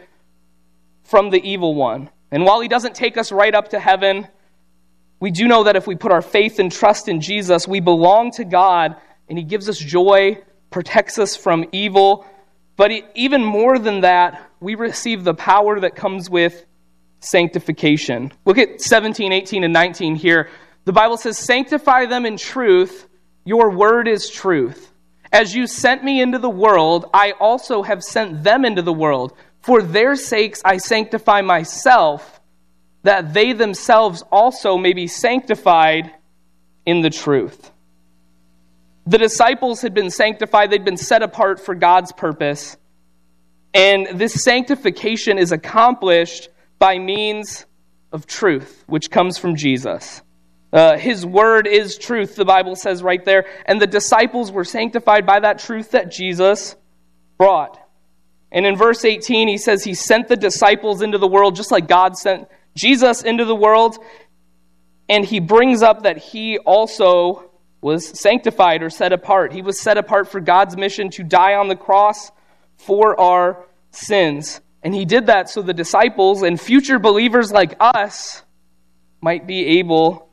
from 1.03 1.31
the 1.31 1.43
evil 1.43 1.75
one. 1.75 2.11
And 2.31 2.45
while 2.45 2.61
he 2.61 2.69
doesn't 2.69 2.95
take 2.95 3.17
us 3.17 3.33
right 3.33 3.55
up 3.55 3.71
to 3.71 3.81
heaven, 3.81 4.29
we 5.21 5.31
do 5.31 5.49
know 5.49 5.65
that 5.65 5.77
if 5.77 5.87
we 5.87 5.97
put 5.97 6.13
our 6.13 6.23
faith 6.23 6.59
and 6.59 6.71
trust 6.71 7.09
in 7.09 7.21
Jesus, 7.21 7.67
we 7.67 7.81
belong 7.81 8.31
to 8.33 8.45
God 8.45 8.97
and 9.29 9.37
he 9.37 9.45
gives 9.45 9.69
us 9.69 9.79
joy, 9.79 10.39
protects 10.71 11.19
us 11.19 11.37
from 11.37 11.65
evil. 11.73 12.25
But 12.77 12.93
even 13.15 13.45
more 13.45 13.79
than 13.79 14.03
that, 14.03 14.51
we 14.61 14.75
receive 14.75 15.25
the 15.25 15.35
power 15.35 15.81
that 15.81 15.97
comes 15.97 16.31
with 16.31 16.65
sanctification. 17.21 18.33
Look 18.45 18.59
at 18.59 18.81
17, 18.81 19.33
18, 19.33 19.65
and 19.65 19.73
19 19.73 20.15
here. 20.15 20.51
The 20.85 20.93
Bible 20.93 21.17
says, 21.17 21.37
Sanctify 21.37 22.07
them 22.07 22.25
in 22.25 22.37
truth, 22.37 23.09
your 23.45 23.71
word 23.71 24.09
is 24.09 24.31
truth. 24.31 24.93
As 25.33 25.55
you 25.55 25.67
sent 25.67 26.03
me 26.03 26.23
into 26.23 26.39
the 26.39 26.49
world, 26.49 27.11
I 27.13 27.33
also 27.33 27.83
have 27.83 28.03
sent 28.03 28.43
them 28.45 28.65
into 28.65 28.83
the 28.83 28.93
world. 28.93 29.35
For 29.61 29.83
their 29.83 30.17
sakes 30.17 30.63
I 30.65 30.79
sanctify 30.79 31.43
myself, 31.43 32.38
that 33.03 33.33
they 33.33 33.53
themselves 33.53 34.23
also 34.31 34.77
may 34.77 34.93
be 34.93 35.07
sanctified 35.07 36.13
in 36.85 37.01
the 37.01 37.11
truth. 37.11 37.71
The 39.07 39.19
disciples 39.19 39.81
had 39.81 39.95
been 39.95 40.11
sanctified, 40.11 40.71
they'd 40.71 40.85
been 40.85 40.97
set 40.97 41.23
apart 41.23 41.61
for 41.61 41.75
God's 41.75 42.13
purpose. 42.13 42.77
And 43.73 44.19
this 44.19 44.43
sanctification 44.45 45.39
is 45.39 45.53
accomplished 45.53 46.49
by 46.79 46.99
means 46.99 47.67
of 48.13 48.27
truth, 48.27 48.85
which 48.87 49.11
comes 49.11 49.39
from 49.39 49.57
Jesus. 49.57 50.23
Uh, 50.73 50.99
his 50.99 51.25
word 51.25 51.67
is 51.67 51.97
truth, 51.97 52.37
the 52.37 52.45
Bible 52.45 52.77
says 52.77 53.03
right 53.03 53.25
there. 53.25 53.47
And 53.67 53.81
the 53.81 53.87
disciples 53.87 54.53
were 54.53 54.65
sanctified 54.65 55.25
by 55.25 55.41
that 55.41 55.59
truth 55.59 55.93
that 55.93 56.11
Jesus 56.11 56.77
brought. 57.39 57.81
And 58.51 58.67
in 58.67 58.77
verse 58.77 59.05
18, 59.05 59.49
he 59.49 59.59
says 59.59 59.85
he 59.85 59.95
sent 59.95 60.29
the 60.29 60.37
disciples 60.37 61.03
into 61.03 61.19
the 61.19 61.27
world 61.27 61.57
just 61.57 61.71
like 61.71 61.89
God 61.89 62.17
sent 62.17 62.49
Jesus 62.79 63.23
into 63.23 63.45
the 63.45 63.55
world. 63.55 63.99
And 65.09 65.25
he 65.25 65.41
brings 65.41 65.83
up 65.83 66.05
that 66.05 66.19
he 66.19 66.59
also 66.59 67.51
was 67.81 68.07
sanctified 68.19 68.83
or 68.83 68.91
set 68.91 69.13
apart. 69.13 69.53
He 69.53 69.63
was 69.63 69.81
set 69.81 69.99
apart 69.99 70.29
for 70.29 70.41
God's 70.41 70.77
mission 70.77 71.11
to 71.11 71.23
die 71.23 71.55
on 71.55 71.69
the 71.69 71.77
cross 71.77 72.31
for 72.77 73.19
our 73.19 73.67
sins. 73.91 74.61
And 74.83 74.95
he 74.95 75.05
did 75.05 75.27
that 75.27 75.51
so 75.51 75.63
the 75.63 75.75
disciples 75.75 76.43
and 76.43 76.61
future 76.61 76.99
believers 76.99 77.51
like 77.51 77.75
us 77.81 78.43
might 79.21 79.47
be 79.47 79.79
able 79.79 80.29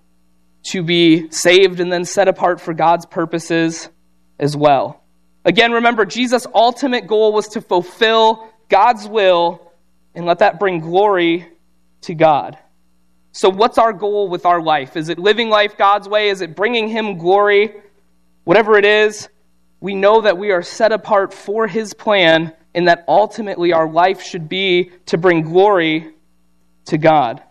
to 0.65 0.84
be 0.84 1.29
saved 1.31 1.79
and 1.79 1.91
then 1.91 2.05
set 2.05 2.27
apart 2.27 2.62
for 2.62 2.73
God's 2.73 3.05
purposes 3.05 3.89
as 4.39 4.55
well. 4.55 5.03
Again, 5.43 5.71
remember, 5.71 6.05
Jesus' 6.05 6.47
ultimate 6.53 7.08
goal 7.08 7.31
was 7.31 7.49
to 7.49 7.62
fulfill 7.62 8.49
God's 8.69 9.08
will 9.08 9.71
and 10.15 10.25
let 10.25 10.39
that 10.39 10.60
bring 10.60 10.79
glory 10.79 11.47
to 12.05 12.15
God. 12.15 12.57
So, 13.31 13.49
what's 13.49 13.77
our 13.77 13.93
goal 13.93 14.29
with 14.29 14.45
our 14.45 14.61
life? 14.61 14.95
Is 14.95 15.09
it 15.09 15.19
living 15.19 15.49
life 15.49 15.77
God's 15.77 16.07
way? 16.07 16.29
Is 16.29 16.41
it 16.41 16.55
bringing 16.55 16.87
Him 16.87 17.17
glory? 17.17 17.73
Whatever 18.45 18.77
it 18.77 18.85
is, 18.85 19.27
we 19.81 19.93
know 19.93 20.21
that 20.21 20.37
we 20.37 20.51
are 20.51 20.61
set 20.61 20.91
apart 20.91 21.33
for 21.33 21.67
His 21.67 21.93
plan 21.93 22.53
and 22.73 22.87
that 22.87 23.03
ultimately 23.07 23.73
our 23.73 23.89
life 23.89 24.21
should 24.21 24.47
be 24.47 24.91
to 25.07 25.17
bring 25.17 25.41
glory 25.41 26.13
to 26.85 26.97
God. 26.97 27.41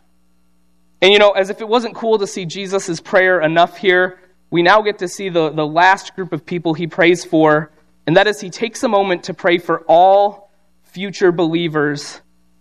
And 1.02 1.12
you 1.12 1.18
know, 1.18 1.32
as 1.32 1.50
if 1.50 1.60
it 1.60 1.68
wasn't 1.68 1.94
cool 1.94 2.18
to 2.18 2.26
see 2.26 2.46
Jesus' 2.46 3.00
prayer 3.00 3.40
enough 3.40 3.76
here, 3.76 4.20
we 4.50 4.62
now 4.62 4.82
get 4.82 4.98
to 5.00 5.08
see 5.08 5.28
the, 5.28 5.50
the 5.50 5.66
last 5.66 6.14
group 6.14 6.32
of 6.32 6.46
people 6.46 6.74
he 6.74 6.86
prays 6.86 7.24
for, 7.24 7.72
and 8.06 8.16
that 8.16 8.26
is 8.26 8.40
he 8.40 8.50
takes 8.50 8.82
a 8.84 8.88
moment 8.88 9.24
to 9.24 9.34
pray 9.34 9.58
for 9.58 9.80
all 9.80 10.50
future 10.84 11.32
believers, 11.32 12.20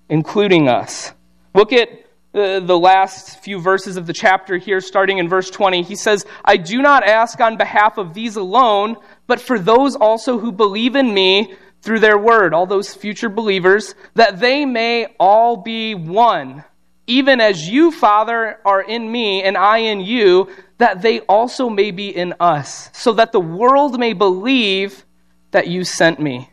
including 0.09 0.67
us. 0.67 1.13
Look 1.53 1.73
at 1.73 1.89
the, 2.31 2.61
the 2.65 2.77
last 2.77 3.43
few 3.43 3.59
verses 3.59 3.97
of 3.97 4.07
the 4.07 4.13
chapter 4.13 4.57
here, 4.57 4.81
starting 4.81 5.19
in 5.19 5.29
verse 5.29 5.49
20. 5.49 5.83
He 5.83 5.95
says, 5.95 6.25
I 6.43 6.57
do 6.57 6.81
not 6.81 7.03
ask 7.03 7.39
on 7.39 7.57
behalf 7.57 7.97
of 7.97 8.13
these 8.13 8.35
alone, 8.35 8.97
but 9.27 9.39
for 9.39 9.59
those 9.59 9.95
also 9.95 10.39
who 10.39 10.51
believe 10.51 10.95
in 10.95 11.13
me 11.13 11.53
through 11.81 11.99
their 11.99 12.17
word, 12.17 12.53
all 12.53 12.65
those 12.65 12.93
future 12.93 13.29
believers, 13.29 13.93
that 14.15 14.39
they 14.39 14.65
may 14.65 15.13
all 15.19 15.57
be 15.57 15.93
one 15.93 16.63
even 17.07 17.41
as 17.41 17.69
you, 17.69 17.91
Father, 17.91 18.59
are 18.63 18.81
in 18.81 19.11
me 19.11 19.43
and 19.43 19.57
I 19.57 19.79
in 19.79 19.99
you, 19.99 20.49
that 20.77 21.01
they 21.01 21.19
also 21.21 21.69
may 21.69 21.91
be 21.91 22.15
in 22.15 22.33
us, 22.39 22.89
so 22.93 23.13
that 23.13 23.31
the 23.31 23.39
world 23.39 23.99
may 23.99 24.13
believe 24.13 25.05
that 25.51 25.67
you 25.67 25.83
sent 25.83 26.19
me. 26.19 26.49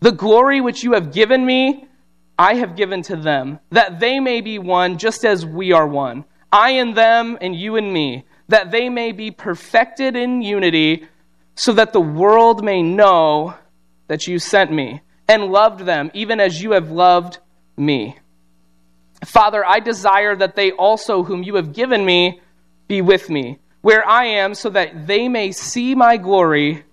The 0.00 0.12
glory 0.12 0.60
which 0.60 0.84
you 0.84 0.92
have 0.92 1.12
given 1.12 1.44
me, 1.44 1.88
I 2.40 2.54
have 2.54 2.74
given 2.74 3.02
to 3.02 3.16
them, 3.16 3.60
that 3.68 4.00
they 4.00 4.18
may 4.18 4.40
be 4.40 4.58
one 4.58 4.96
just 4.96 5.26
as 5.26 5.44
we 5.44 5.72
are 5.72 5.86
one. 5.86 6.24
I 6.50 6.70
in 6.70 6.94
them 6.94 7.36
and 7.38 7.54
you 7.54 7.76
in 7.76 7.92
me, 7.92 8.24
that 8.48 8.70
they 8.70 8.88
may 8.88 9.12
be 9.12 9.30
perfected 9.30 10.16
in 10.16 10.40
unity, 10.40 11.06
so 11.54 11.74
that 11.74 11.92
the 11.92 12.00
world 12.00 12.64
may 12.64 12.82
know 12.82 13.56
that 14.06 14.26
you 14.26 14.38
sent 14.38 14.72
me 14.72 15.02
and 15.28 15.52
loved 15.52 15.80
them, 15.80 16.10
even 16.14 16.40
as 16.40 16.62
you 16.62 16.70
have 16.70 16.90
loved 16.90 17.40
me. 17.76 18.16
Father, 19.22 19.62
I 19.62 19.80
desire 19.80 20.34
that 20.34 20.56
they 20.56 20.72
also, 20.72 21.22
whom 21.22 21.42
you 21.42 21.56
have 21.56 21.74
given 21.74 22.06
me, 22.06 22.40
be 22.88 23.02
with 23.02 23.28
me, 23.28 23.58
where 23.82 24.08
I 24.08 24.24
am, 24.24 24.54
so 24.54 24.70
that 24.70 25.06
they 25.06 25.28
may 25.28 25.52
see 25.52 25.94
my 25.94 26.16
glory, 26.16 26.84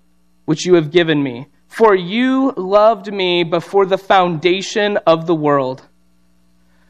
which 0.44 0.66
you 0.66 0.74
have 0.74 0.90
given 0.90 1.22
me. 1.22 1.46
For 1.68 1.94
you 1.94 2.52
loved 2.56 3.12
me 3.12 3.44
before 3.44 3.86
the 3.86 3.98
foundation 3.98 4.96
of 5.06 5.26
the 5.26 5.34
world. 5.34 5.86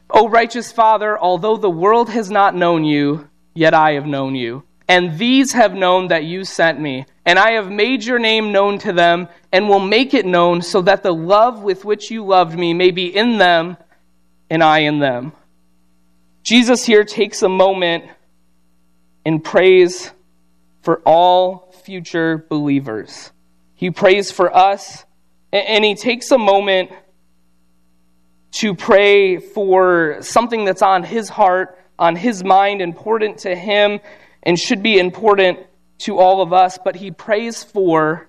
O 0.09 0.27
righteous 0.27 0.71
Father, 0.71 1.19
although 1.19 1.57
the 1.57 1.69
world 1.69 2.09
has 2.09 2.31
not 2.31 2.55
known 2.55 2.83
you, 2.83 3.29
yet 3.53 3.73
I 3.73 3.91
have 3.93 4.07
known 4.07 4.33
you. 4.35 4.63
And 4.87 5.19
these 5.19 5.51
have 5.53 5.75
known 5.75 6.07
that 6.07 6.23
you 6.23 6.43
sent 6.43 6.79
me. 6.79 7.05
And 7.25 7.37
I 7.37 7.51
have 7.51 7.69
made 7.69 8.03
your 8.03 8.17
name 8.17 8.51
known 8.51 8.79
to 8.79 8.91
them, 8.91 9.27
and 9.51 9.69
will 9.69 9.79
make 9.79 10.15
it 10.15 10.25
known, 10.25 10.63
so 10.63 10.81
that 10.81 11.03
the 11.03 11.13
love 11.13 11.61
with 11.61 11.85
which 11.85 12.09
you 12.09 12.25
loved 12.25 12.57
me 12.57 12.73
may 12.73 12.89
be 12.89 13.15
in 13.15 13.37
them 13.37 13.77
and 14.49 14.63
I 14.63 14.79
in 14.79 14.99
them. 14.99 15.33
Jesus 16.43 16.85
here 16.85 17.03
takes 17.03 17.43
a 17.43 17.49
moment 17.49 18.05
and 19.25 19.43
prays 19.43 20.11
for 20.81 21.01
all 21.05 21.71
future 21.83 22.43
believers. 22.49 23.31
He 23.79 23.91
prays 23.91 24.29
for 24.29 24.53
us, 24.53 25.05
and 25.53 25.85
he 25.85 25.95
takes 25.95 26.31
a 26.31 26.37
moment 26.37 26.91
to 28.55 28.75
pray 28.75 29.37
for 29.37 30.17
something 30.19 30.65
that's 30.65 30.81
on 30.81 31.03
his 31.03 31.29
heart, 31.29 31.79
on 31.97 32.17
his 32.17 32.43
mind, 32.43 32.81
important 32.81 33.37
to 33.37 33.55
him, 33.55 34.01
and 34.43 34.59
should 34.59 34.83
be 34.83 34.99
important 34.99 35.59
to 35.99 36.17
all 36.17 36.41
of 36.41 36.51
us. 36.51 36.77
But 36.83 36.97
he 36.97 37.11
prays 37.11 37.63
for 37.63 38.27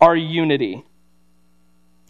our 0.00 0.16
unity. 0.16 0.82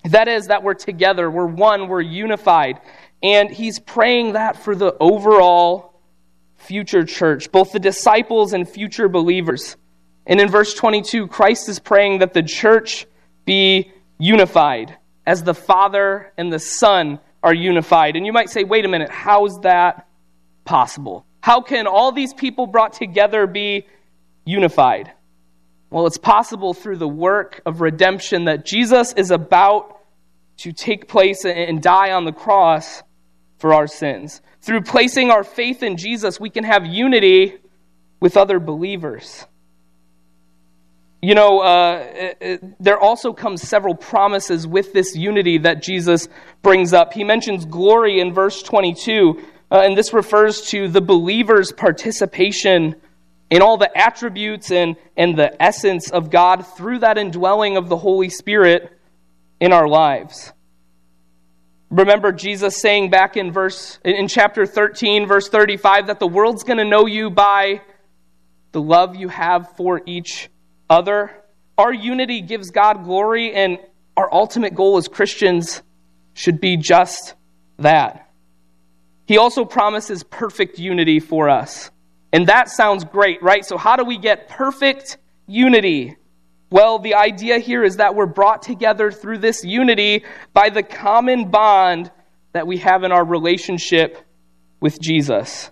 That 0.04 0.28
is, 0.28 0.46
that 0.46 0.62
we're 0.62 0.74
together, 0.74 1.28
we're 1.28 1.46
one, 1.46 1.88
we're 1.88 2.02
unified. 2.02 2.80
And 3.20 3.50
he's 3.50 3.80
praying 3.80 4.34
that 4.34 4.62
for 4.62 4.76
the 4.76 4.96
overall 5.00 6.00
future 6.54 7.04
church, 7.04 7.50
both 7.50 7.72
the 7.72 7.80
disciples 7.80 8.52
and 8.52 8.68
future 8.68 9.08
believers. 9.08 9.76
And 10.26 10.40
in 10.40 10.48
verse 10.48 10.74
22, 10.74 11.28
Christ 11.28 11.68
is 11.68 11.78
praying 11.78 12.20
that 12.20 12.32
the 12.32 12.42
church 12.42 13.06
be 13.44 13.92
unified 14.18 14.96
as 15.26 15.42
the 15.42 15.54
Father 15.54 16.32
and 16.36 16.52
the 16.52 16.58
Son 16.58 17.20
are 17.42 17.54
unified. 17.54 18.16
And 18.16 18.24
you 18.24 18.32
might 18.32 18.48
say, 18.50 18.64
wait 18.64 18.84
a 18.84 18.88
minute, 18.88 19.10
how 19.10 19.44
is 19.46 19.58
that 19.62 20.08
possible? 20.64 21.26
How 21.40 21.60
can 21.60 21.86
all 21.86 22.10
these 22.10 22.32
people 22.32 22.66
brought 22.66 22.94
together 22.94 23.46
be 23.46 23.86
unified? 24.46 25.12
Well, 25.90 26.06
it's 26.06 26.18
possible 26.18 26.74
through 26.74 26.96
the 26.96 27.08
work 27.08 27.60
of 27.66 27.80
redemption 27.80 28.46
that 28.46 28.64
Jesus 28.64 29.12
is 29.12 29.30
about 29.30 30.00
to 30.58 30.72
take 30.72 31.06
place 31.06 31.44
and 31.44 31.82
die 31.82 32.12
on 32.12 32.24
the 32.24 32.32
cross 32.32 33.02
for 33.58 33.74
our 33.74 33.86
sins. 33.86 34.40
Through 34.62 34.82
placing 34.82 35.30
our 35.30 35.44
faith 35.44 35.82
in 35.82 35.96
Jesus, 35.96 36.40
we 36.40 36.50
can 36.50 36.64
have 36.64 36.86
unity 36.86 37.54
with 38.20 38.36
other 38.36 38.58
believers. 38.58 39.46
You 41.24 41.34
know, 41.34 41.60
uh, 41.60 42.06
it, 42.12 42.36
it, 42.42 42.82
there 42.82 42.98
also 42.98 43.32
comes 43.32 43.62
several 43.62 43.94
promises 43.94 44.66
with 44.66 44.92
this 44.92 45.16
unity 45.16 45.56
that 45.56 45.82
Jesus 45.82 46.28
brings 46.60 46.92
up. 46.92 47.14
He 47.14 47.24
mentions 47.24 47.64
glory 47.64 48.20
in 48.20 48.34
verse 48.34 48.62
22, 48.62 49.42
uh, 49.70 49.80
and 49.86 49.96
this 49.96 50.12
refers 50.12 50.60
to 50.66 50.86
the 50.86 51.00
believer's 51.00 51.72
participation 51.72 52.96
in 53.48 53.62
all 53.62 53.78
the 53.78 53.90
attributes 53.96 54.70
and, 54.70 54.96
and 55.16 55.34
the 55.34 55.62
essence 55.62 56.10
of 56.10 56.28
God 56.28 56.66
through 56.76 56.98
that 56.98 57.16
indwelling 57.16 57.78
of 57.78 57.88
the 57.88 57.96
Holy 57.96 58.28
Spirit 58.28 58.92
in 59.60 59.72
our 59.72 59.88
lives. 59.88 60.52
Remember 61.88 62.32
Jesus 62.32 62.76
saying 62.76 63.08
back 63.08 63.38
in 63.38 63.50
verse 63.50 63.98
in 64.04 64.28
chapter 64.28 64.66
13 64.66 65.26
verse 65.26 65.48
35 65.48 66.08
that 66.08 66.18
the 66.18 66.26
world's 66.26 66.64
going 66.64 66.78
to 66.78 66.84
know 66.84 67.06
you 67.06 67.30
by 67.30 67.80
the 68.72 68.82
love 68.82 69.16
you 69.16 69.28
have 69.28 69.74
for 69.76 70.02
each 70.04 70.50
other. 70.94 71.30
Our 71.76 71.92
unity 71.92 72.40
gives 72.40 72.70
God 72.70 73.04
glory 73.04 73.52
and 73.52 73.78
our 74.16 74.32
ultimate 74.32 74.74
goal 74.74 74.96
as 74.96 75.08
Christians 75.08 75.82
should 76.34 76.60
be 76.60 76.76
just 76.76 77.34
that. 77.78 78.30
He 79.26 79.38
also 79.38 79.64
promises 79.64 80.22
perfect 80.22 80.78
unity 80.78 81.18
for 81.18 81.50
us. 81.50 81.90
And 82.32 82.46
that 82.46 82.68
sounds 82.68 83.04
great, 83.04 83.42
right? 83.42 83.64
So 83.64 83.76
how 83.76 83.96
do 83.96 84.04
we 84.04 84.18
get 84.18 84.48
perfect 84.48 85.18
unity? 85.46 86.16
Well, 86.70 86.98
the 86.98 87.14
idea 87.14 87.58
here 87.58 87.82
is 87.84 87.96
that 87.96 88.14
we're 88.14 88.26
brought 88.26 88.62
together 88.62 89.10
through 89.10 89.38
this 89.38 89.64
unity 89.64 90.24
by 90.52 90.70
the 90.70 90.82
common 90.82 91.50
bond 91.50 92.10
that 92.52 92.66
we 92.66 92.78
have 92.78 93.02
in 93.02 93.12
our 93.12 93.24
relationship 93.24 94.18
with 94.80 95.00
Jesus. 95.00 95.70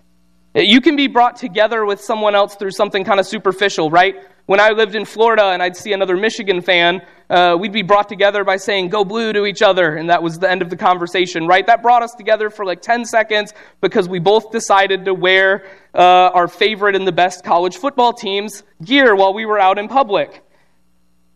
You 0.55 0.81
can 0.81 0.95
be 0.95 1.07
brought 1.07 1.37
together 1.37 1.85
with 1.85 2.01
someone 2.01 2.35
else 2.35 2.55
through 2.55 2.71
something 2.71 3.03
kind 3.03 3.19
of 3.19 3.25
superficial, 3.25 3.89
right? 3.89 4.15
When 4.45 4.59
I 4.59 4.71
lived 4.71 4.95
in 4.95 5.05
Florida 5.05 5.45
and 5.45 5.63
I'd 5.63 5.77
see 5.77 5.93
another 5.93 6.17
Michigan 6.17 6.61
fan, 6.61 7.01
uh, 7.29 7.55
we'd 7.57 7.71
be 7.71 7.81
brought 7.81 8.09
together 8.09 8.43
by 8.43 8.57
saying, 8.57 8.89
go 8.89 9.05
blue 9.05 9.31
to 9.31 9.45
each 9.45 9.61
other. 9.61 9.95
And 9.95 10.09
that 10.09 10.21
was 10.21 10.37
the 10.37 10.51
end 10.51 10.61
of 10.61 10.69
the 10.69 10.75
conversation, 10.75 11.47
right? 11.47 11.65
That 11.65 11.81
brought 11.81 12.03
us 12.03 12.13
together 12.13 12.49
for 12.49 12.65
like 12.65 12.81
10 12.81 13.05
seconds 13.05 13.53
because 13.79 14.09
we 14.09 14.19
both 14.19 14.51
decided 14.51 15.05
to 15.05 15.13
wear 15.13 15.65
uh, 15.93 16.31
our 16.33 16.49
favorite 16.49 16.95
and 16.95 17.07
the 17.07 17.13
best 17.13 17.45
college 17.45 17.77
football 17.77 18.11
team's 18.11 18.63
gear 18.83 19.15
while 19.15 19.33
we 19.33 19.45
were 19.45 19.59
out 19.59 19.77
in 19.77 19.87
public. 19.87 20.43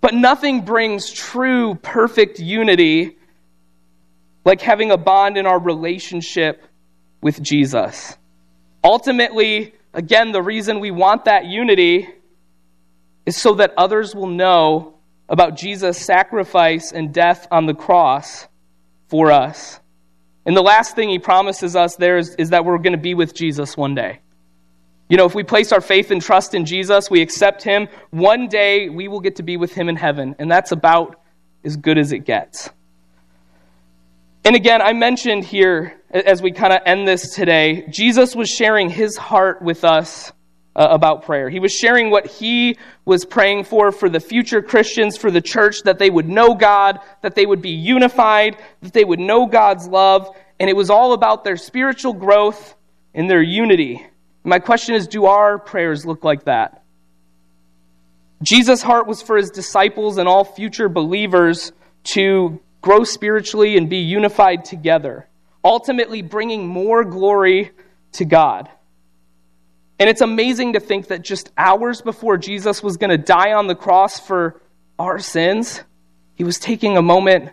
But 0.02 0.14
nothing 0.14 0.62
brings 0.62 1.10
true, 1.10 1.76
perfect 1.76 2.40
unity 2.40 3.18
like 4.44 4.62
having 4.62 4.92
a 4.92 4.98
bond 4.98 5.38
in 5.38 5.46
our 5.46 5.60
relationship 5.60 6.64
with 7.22 7.42
Jesus. 7.42 8.18
Ultimately, 8.84 9.74
again, 9.94 10.32
the 10.32 10.42
reason 10.42 10.80
we 10.80 10.92
want 10.92 11.26
that 11.26 11.46
unity 11.46 12.08
is 13.28 13.36
so 13.36 13.56
that 13.56 13.74
others 13.78 14.16
will 14.16 14.28
know 14.28 14.96
about 15.30 15.58
Jesus' 15.58 15.98
sacrifice 15.98 16.94
and 16.94 17.14
death 17.14 17.46
on 17.52 17.66
the 17.66 17.74
cross 17.74 18.48
for 19.10 19.32
us. 19.32 19.82
And 20.46 20.56
the 20.56 20.62
last 20.62 20.96
thing 20.96 21.10
he 21.10 21.20
promises 21.20 21.76
us 21.76 21.98
there 21.98 22.18
is, 22.18 22.34
is 22.36 22.52
that 22.52 22.64
we're 22.64 22.78
going 22.78 22.94
to 22.94 22.98
be 22.98 23.14
with 23.14 23.36
Jesus 23.36 23.76
one 23.76 23.94
day. 23.94 24.22
You 25.10 25.18
know, 25.18 25.26
if 25.26 25.36
we 25.36 25.44
place 25.44 25.74
our 25.74 25.82
faith 25.82 26.10
and 26.10 26.22
trust 26.22 26.54
in 26.54 26.66
Jesus, 26.66 27.10
we 27.10 27.22
accept 27.22 27.64
Him, 27.64 27.90
one 28.12 28.48
day 28.48 28.88
we 28.88 29.10
will 29.10 29.20
get 29.20 29.36
to 29.38 29.44
be 29.44 29.58
with 29.58 29.74
Him 29.74 29.90
in 29.90 29.98
heaven. 29.98 30.36
And 30.40 30.50
that's 30.50 30.72
about 30.72 31.20
as 31.66 31.76
good 31.76 31.98
as 31.98 32.14
it 32.14 32.20
gets. 32.20 32.70
And 34.46 34.56
again, 34.56 34.82
I 34.82 34.94
mentioned 34.94 35.44
here, 35.44 36.02
as 36.12 36.42
we 36.42 36.54
kind 36.54 36.72
of 36.72 36.80
end 36.86 37.08
this 37.08 37.34
today, 37.36 37.88
Jesus 37.90 38.36
was 38.36 38.50
sharing 38.50 38.90
His 38.90 39.18
heart 39.18 39.62
with 39.62 39.84
us 39.84 40.32
uh, 40.78 40.88
about 40.92 41.24
prayer. 41.24 41.50
He 41.50 41.60
was 41.60 41.74
sharing 41.74 42.12
what 42.12 42.28
He 42.28 42.78
was 43.04 43.26
praying 43.26 43.64
for 43.64 43.92
for 43.92 44.10
the 44.10 44.20
future 44.20 44.62
Christians, 44.62 45.18
for 45.18 45.32
the 45.32 45.42
church, 45.42 45.82
that 45.84 45.98
they 45.98 46.10
would 46.10 46.30
know 46.30 46.54
God, 46.54 47.00
that 47.24 47.36
they 47.36 47.46
would 47.46 47.62
be 47.62 47.72
unified, 47.72 48.58
that 48.82 48.94
they 48.94 49.04
would 49.04 49.20
know 49.20 49.48
God's 49.48 49.88
love. 49.88 50.30
And 50.60 50.70
it 50.70 50.76
was 50.76 50.90
all 50.90 51.14
about 51.14 51.44
their 51.44 51.58
spiritual 51.58 52.14
growth 52.14 52.76
and 53.14 53.30
their 53.30 53.42
unity. 53.42 54.06
My 54.44 54.60
question 54.60 54.96
is 54.96 55.08
do 55.08 55.26
our 55.26 55.58
prayers 55.58 56.06
look 56.06 56.24
like 56.24 56.46
that? 56.46 56.84
Jesus' 58.44 58.84
heart 58.84 59.08
was 59.08 59.22
for 59.22 59.36
his 59.36 59.50
disciples 59.50 60.20
and 60.20 60.28
all 60.30 60.44
future 60.44 60.90
believers 60.90 61.72
to 62.04 62.60
grow 62.82 63.04
spiritually 63.04 63.78
and 63.78 63.90
be 63.90 63.98
unified 63.98 64.64
together, 64.64 65.28
ultimately 65.64 66.22
bringing 66.22 66.68
more 66.68 67.04
glory 67.04 67.72
to 68.14 68.26
God. 68.26 68.70
And 70.00 70.10
it's 70.10 70.22
amazing 70.22 70.74
to 70.74 70.80
think 70.80 71.08
that 71.08 71.24
just 71.24 71.52
hours 71.58 72.02
before 72.02 72.38
Jesus 72.38 72.84
was 72.84 72.98
going 72.98 73.10
to 73.10 73.18
die 73.18 73.54
on 73.54 73.68
the 73.68 73.76
cross 73.76 74.20
for 74.20 74.62
our 75.00 75.20
sins, 75.20 75.84
he 76.36 76.44
was 76.44 76.60
taking 76.60 76.98
a 76.98 77.02
moment 77.02 77.52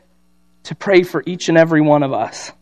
to 0.65 0.75
pray 0.75 1.03
for 1.03 1.23
each 1.27 1.49
and 1.49 1.57
every 1.57 1.81
one 1.81 2.03
of 2.03 2.13
us. 2.13 2.53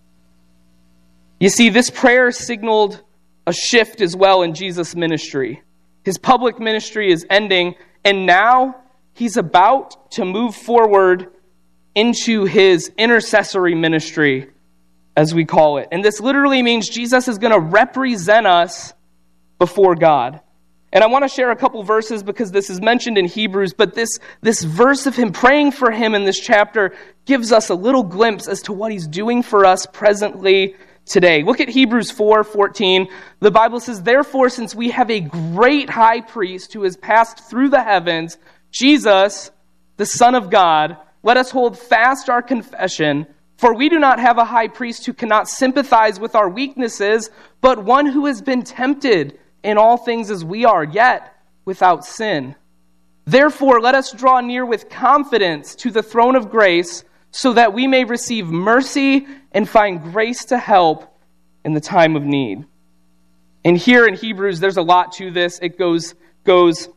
You 1.40 1.48
see, 1.48 1.68
this 1.68 1.90
prayer 1.90 2.30
signaled 2.30 3.02
a 3.46 3.52
shift 3.52 4.00
as 4.00 4.14
well 4.14 4.42
in 4.42 4.54
Jesus' 4.54 4.94
ministry. 4.94 5.62
His 6.04 6.18
public 6.18 6.60
ministry 6.60 7.10
is 7.10 7.26
ending, 7.28 7.74
and 8.04 8.26
now 8.26 8.76
he's 9.14 9.36
about 9.36 10.12
to 10.12 10.24
move 10.24 10.54
forward 10.54 11.28
into 11.94 12.44
his 12.44 12.92
intercessory 12.96 13.74
ministry, 13.74 14.50
as 15.16 15.34
we 15.34 15.44
call 15.44 15.78
it. 15.78 15.88
And 15.90 16.04
this 16.04 16.20
literally 16.20 16.62
means 16.62 16.88
Jesus 16.88 17.26
is 17.26 17.38
going 17.38 17.52
to 17.52 17.60
represent 17.60 18.46
us 18.46 18.94
before 19.62 19.94
God. 19.94 20.40
And 20.92 21.04
I 21.04 21.06
want 21.06 21.22
to 21.22 21.28
share 21.28 21.52
a 21.52 21.56
couple 21.56 21.80
verses 21.84 22.24
because 22.24 22.50
this 22.50 22.68
is 22.68 22.80
mentioned 22.80 23.16
in 23.16 23.26
Hebrews, 23.26 23.74
but 23.74 23.94
this, 23.94 24.18
this 24.40 24.64
verse 24.64 25.06
of 25.06 25.14
him 25.14 25.30
praying 25.30 25.70
for 25.70 25.92
him 25.92 26.16
in 26.16 26.24
this 26.24 26.40
chapter 26.40 26.96
gives 27.26 27.52
us 27.52 27.68
a 27.68 27.76
little 27.76 28.02
glimpse 28.02 28.48
as 28.48 28.60
to 28.62 28.72
what 28.72 28.90
he's 28.90 29.06
doing 29.06 29.40
for 29.40 29.64
us 29.64 29.86
presently 29.86 30.74
today. 31.06 31.44
Look 31.44 31.60
at 31.60 31.68
Hebrews 31.68 32.10
4 32.10 32.42
14. 32.42 33.06
The 33.38 33.52
Bible 33.52 33.78
says, 33.78 34.02
Therefore, 34.02 34.48
since 34.48 34.74
we 34.74 34.90
have 34.90 35.12
a 35.12 35.20
great 35.20 35.88
high 35.88 36.22
priest 36.22 36.72
who 36.72 36.82
has 36.82 36.96
passed 36.96 37.48
through 37.48 37.68
the 37.68 37.84
heavens, 37.84 38.36
Jesus, 38.72 39.52
the 39.96 40.06
Son 40.06 40.34
of 40.34 40.50
God, 40.50 40.96
let 41.22 41.36
us 41.36 41.52
hold 41.52 41.78
fast 41.78 42.28
our 42.28 42.42
confession. 42.42 43.28
For 43.58 43.76
we 43.76 43.88
do 43.88 44.00
not 44.00 44.18
have 44.18 44.38
a 44.38 44.44
high 44.44 44.66
priest 44.66 45.06
who 45.06 45.12
cannot 45.12 45.48
sympathize 45.48 46.18
with 46.18 46.34
our 46.34 46.48
weaknesses, 46.48 47.30
but 47.60 47.84
one 47.84 48.06
who 48.06 48.26
has 48.26 48.42
been 48.42 48.62
tempted 48.62 49.38
in 49.62 49.78
all 49.78 49.96
things 49.96 50.30
as 50.30 50.44
we 50.44 50.64
are, 50.64 50.84
yet 50.84 51.36
without 51.64 52.04
sin. 52.04 52.54
Therefore, 53.24 53.80
let 53.80 53.94
us 53.94 54.12
draw 54.12 54.40
near 54.40 54.66
with 54.66 54.88
confidence 54.88 55.74
to 55.76 55.90
the 55.90 56.02
throne 56.02 56.34
of 56.34 56.50
grace 56.50 57.04
so 57.30 57.52
that 57.52 57.72
we 57.72 57.86
may 57.86 58.04
receive 58.04 58.46
mercy 58.46 59.26
and 59.52 59.68
find 59.68 60.02
grace 60.02 60.46
to 60.46 60.58
help 60.58 61.16
in 61.64 61.72
the 61.72 61.80
time 61.80 62.16
of 62.16 62.24
need. 62.24 62.64
And 63.64 63.78
here 63.78 64.06
in 64.06 64.14
Hebrews, 64.14 64.58
there's 64.58 64.76
a 64.76 64.82
lot 64.82 65.12
to 65.14 65.30
this. 65.30 65.60
It 65.62 65.78
goes, 65.78 66.14
goes 66.44 66.88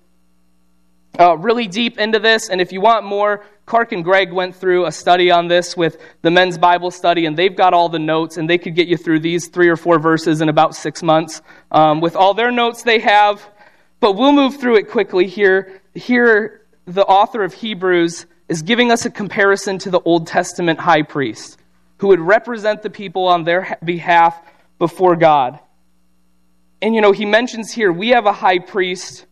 uh, 1.20 1.38
really 1.38 1.68
deep 1.68 2.00
into 2.00 2.20
this. 2.20 2.50
And 2.50 2.60
if 2.60 2.72
you 2.72 2.82
want 2.82 3.06
more, 3.06 3.46
Clark 3.66 3.92
and 3.92 4.04
Greg 4.04 4.32
went 4.32 4.56
through 4.56 4.86
a 4.86 4.92
study 4.92 5.32
on 5.32 5.48
this 5.48 5.76
with 5.76 6.00
the 6.22 6.30
men's 6.30 6.58
Bible 6.58 6.92
study, 6.92 7.26
and 7.26 7.36
they've 7.36 7.56
got 7.56 7.74
all 7.74 7.90
the 7.90 8.00
notes, 8.00 8.38
and 8.38 8.50
they 8.50 8.58
could 8.58 8.76
get 8.76 8.88
you 8.88 8.98
through 8.98 9.20
these 9.20 9.48
three 9.48 9.70
or 9.70 9.76
four 9.76 9.98
verses 9.98 10.42
in 10.42 10.50
about 10.50 10.76
six 10.76 11.02
months 11.02 11.42
um, 11.72 12.00
with 12.00 12.16
all 12.16 12.34
their 12.34 12.52
notes 12.52 12.84
they 12.84 13.00
have. 13.00 13.42
But 14.00 14.14
we'll 14.14 14.34
move 14.34 14.58
through 14.58 14.76
it 14.76 14.92
quickly 14.92 15.26
here. 15.28 15.82
Here, 15.96 16.62
the 16.86 17.06
author 17.06 17.44
of 17.44 17.54
Hebrews 17.54 18.28
is 18.48 18.62
giving 18.62 18.92
us 18.92 19.06
a 19.06 19.10
comparison 19.10 19.80
to 19.80 19.90
the 19.90 20.00
Old 20.02 20.28
Testament 20.28 20.80
high 20.80 21.02
priest 21.02 21.58
who 21.98 22.08
would 22.08 22.20
represent 22.20 22.84
the 22.84 22.90
people 22.90 23.28
on 23.28 23.44
their 23.44 23.78
behalf 23.84 24.40
before 24.78 25.16
God. 25.16 25.60
And 26.82 26.94
you 26.94 27.02
know, 27.02 27.12
he 27.12 27.26
mentions 27.26 27.72
here 27.72 27.92
we 27.92 28.10
have 28.10 28.26
a 28.26 28.34
high 28.34 28.60
priest 28.60 29.26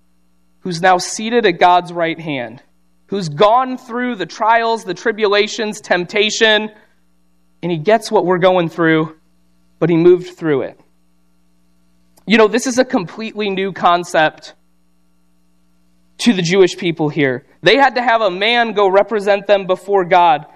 who's 0.62 0.82
now 0.82 0.98
seated 0.98 1.46
at 1.46 1.60
God's 1.60 1.92
right 1.92 2.20
hand, 2.20 2.64
who's 3.14 3.30
gone 3.30 3.78
through 3.78 4.16
the 4.16 4.26
trials, 4.26 4.86
the 4.86 4.94
tribulations, 4.96 5.80
temptation, 5.80 6.72
and 7.62 7.72
he 7.72 7.78
gets 7.78 8.10
what 8.10 8.26
we're 8.26 8.40
going 8.40 8.70
through, 8.70 9.16
but 9.78 9.88
he 9.88 9.96
moved 9.96 10.36
through 10.36 10.64
it. 10.64 10.80
You 12.26 12.40
know, 12.40 12.48
this 12.48 12.66
is 12.66 12.80
a 12.80 12.84
completely 12.84 13.52
new 13.52 13.72
concept 13.72 14.56
to 16.18 16.34
the 16.34 16.42
Jewish 16.42 16.76
people 16.76 17.08
here. 17.08 17.46
They 17.62 17.76
had 17.76 17.94
to 17.98 18.02
have 18.02 18.22
a 18.22 18.32
man 18.32 18.74
go 18.74 18.88
represent 18.88 19.46
them 19.46 19.68
before 19.68 20.06
God. 20.06 20.48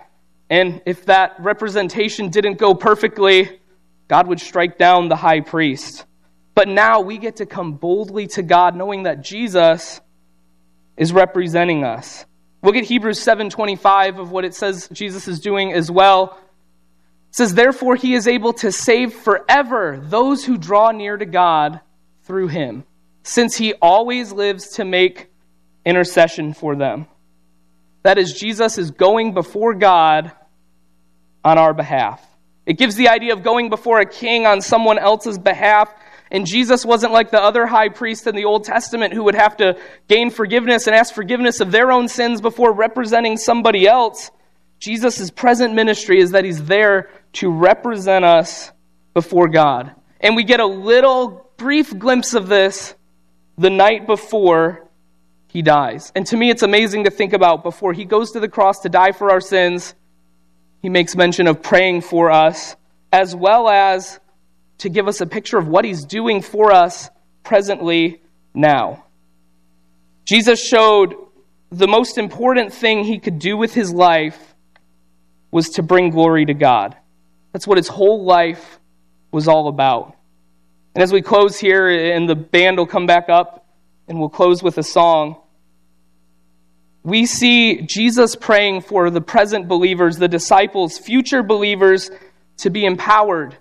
And 0.49 0.81
if 0.87 1.05
that 1.05 1.35
representation 1.37 2.29
didn't 2.29 2.57
go 2.57 2.73
perfectly, 2.73 3.59
God 4.07 4.25
would 4.25 4.39
strike 4.39 4.79
down 4.79 5.09
the 5.09 5.15
high 5.15 5.41
priest. 5.41 6.07
But 6.55 6.67
now 6.67 7.01
we 7.01 7.19
get 7.19 7.35
to 7.35 7.45
come 7.45 7.73
boldly 7.73 8.25
to 8.29 8.41
God 8.41 8.75
knowing 8.75 9.03
that 9.03 9.21
Jesus 9.21 10.01
is 10.97 11.13
representing 11.13 11.83
us. 11.83 12.25
Look 12.63 12.75
at 12.75 12.85
Hebrews 12.85 13.19
7:25 13.19 14.19
of 14.19 14.31
what 14.31 14.45
it 14.45 14.55
says 14.55 14.89
Jesus 14.91 15.27
is 15.27 15.39
doing 15.39 15.73
as 15.73 15.91
well. 15.91 16.37
It 17.29 17.35
says 17.35 17.53
therefore 17.53 17.95
he 17.95 18.13
is 18.13 18.27
able 18.27 18.53
to 18.53 18.71
save 18.71 19.13
forever 19.13 19.99
those 20.01 20.43
who 20.45 20.57
draw 20.57 20.91
near 20.91 21.17
to 21.17 21.25
God 21.25 21.81
through 22.23 22.47
him, 22.47 22.83
since 23.23 23.55
he 23.55 23.73
always 23.73 24.31
lives 24.31 24.69
to 24.75 24.85
make 24.85 25.29
intercession 25.85 26.53
for 26.53 26.75
them. 26.75 27.07
That 28.03 28.17
is 28.17 28.33
Jesus 28.33 28.77
is 28.77 28.91
going 28.91 29.33
before 29.33 29.73
God 29.73 30.31
on 31.43 31.57
our 31.57 31.73
behalf. 31.73 32.25
It 32.65 32.77
gives 32.77 32.95
the 32.95 33.09
idea 33.09 33.33
of 33.33 33.43
going 33.43 33.69
before 33.69 33.99
a 33.99 34.05
king 34.05 34.45
on 34.45 34.61
someone 34.61 34.97
else's 34.99 35.37
behalf. 35.37 35.93
And 36.31 36.45
Jesus 36.45 36.85
wasn't 36.85 37.13
like 37.13 37.31
the 37.31 37.41
other 37.41 37.65
high 37.65 37.89
priests 37.89 38.27
in 38.27 38.35
the 38.35 38.45
Old 38.45 38.63
Testament 38.63 39.13
who 39.13 39.23
would 39.23 39.35
have 39.35 39.57
to 39.57 39.77
gain 40.07 40.29
forgiveness 40.29 40.87
and 40.87 40.95
ask 40.95 41.13
forgiveness 41.13 41.59
of 41.59 41.71
their 41.71 41.91
own 41.91 42.07
sins 42.07 42.41
before 42.41 42.73
representing 42.73 43.37
somebody 43.37 43.87
else. 43.87 44.31
Jesus' 44.79 45.31
present 45.31 45.73
ministry 45.73 46.19
is 46.19 46.31
that 46.31 46.45
he's 46.45 46.63
there 46.65 47.09
to 47.33 47.49
represent 47.49 48.25
us 48.25 48.71
before 49.13 49.47
God. 49.47 49.93
And 50.19 50.35
we 50.35 50.43
get 50.43 50.59
a 50.59 50.65
little 50.65 51.49
brief 51.57 51.97
glimpse 51.97 52.33
of 52.33 52.47
this 52.47 52.95
the 53.57 53.69
night 53.69 54.05
before 54.05 54.87
he 55.47 55.61
dies. 55.61 56.11
And 56.15 56.25
to 56.27 56.37
me, 56.37 56.49
it's 56.49 56.61
amazing 56.61 57.05
to 57.05 57.09
think 57.09 57.33
about 57.33 57.63
before 57.63 57.93
he 57.93 58.05
goes 58.05 58.31
to 58.31 58.39
the 58.39 58.49
cross 58.49 58.79
to 58.79 58.89
die 58.89 59.11
for 59.11 59.31
our 59.31 59.41
sins 59.41 59.95
he 60.81 60.89
makes 60.89 61.15
mention 61.15 61.47
of 61.47 61.61
praying 61.61 62.01
for 62.01 62.31
us, 62.31 62.75
as 63.11 63.35
well 63.35 63.67
as 63.67 64.19
to 64.79 64.89
give 64.89 65.07
us 65.07 65.21
a 65.21 65.25
picture 65.25 65.57
of 65.57 65.67
what 65.67 65.85
he's 65.85 66.05
doing 66.05 66.41
for 66.41 66.71
us 66.71 67.09
presently 67.43 68.21
now. 68.53 69.05
Jesus 70.25 70.63
showed 70.65 71.15
the 71.71 71.87
most 71.87 72.17
important 72.17 72.73
thing 72.73 73.03
he 73.03 73.19
could 73.19 73.39
do 73.39 73.57
with 73.57 73.73
his 73.73 73.91
life 73.91 74.55
was 75.51 75.69
to 75.69 75.83
bring 75.83 76.09
glory 76.09 76.45
to 76.45 76.53
God. 76.53 76.95
That's 77.53 77.65
what 77.65 77.77
his 77.77 77.87
whole 77.87 78.23
life 78.25 78.79
was 79.31 79.47
all 79.47 79.67
about. 79.67 80.15
And 80.93 81.03
as 81.03 81.11
we 81.11 81.21
close 81.21 81.57
here, 81.57 81.89
and 81.89 82.29
the 82.29 82.35
band 82.35 82.77
will 82.77 82.87
come 82.87 83.05
back 83.05 83.29
up, 83.29 83.65
and 84.07 84.19
we'll 84.19 84.29
close 84.29 84.61
with 84.61 84.77
a 84.77 84.83
song 84.83 85.37
we 87.07 87.25
see 87.25 87.83
Jesus 87.83 88.35
praying 88.35 88.81
for 88.81 89.09
the 89.09 89.21
present 89.21 89.69
believers, 89.69 90.17
the 90.17 90.27
disciples, 90.27 90.97
future 90.97 91.41
believers 91.41 92.11
to 92.57 92.69
be 92.69 92.83
empowered, 92.83 93.55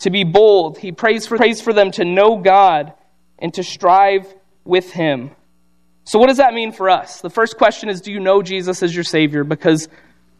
to 0.00 0.10
be 0.10 0.24
bold. 0.24 0.78
He 0.78 0.92
prays 0.92 1.26
for, 1.26 1.36
prays 1.36 1.60
for 1.60 1.72
them 1.72 1.90
to 1.92 2.04
know 2.04 2.38
God 2.38 2.92
and 3.38 3.52
to 3.54 3.62
strive 3.62 4.32
with 4.64 4.92
Him. 4.92 5.30
So, 6.04 6.18
what 6.18 6.28
does 6.28 6.36
that 6.36 6.54
mean 6.54 6.72
for 6.72 6.88
us? 6.88 7.20
The 7.20 7.30
first 7.30 7.56
question 7.56 7.88
is 7.88 8.00
Do 8.00 8.12
you 8.12 8.20
know 8.20 8.42
Jesus 8.42 8.82
as 8.82 8.94
your 8.94 9.04
Savior? 9.04 9.44
Because 9.44 9.88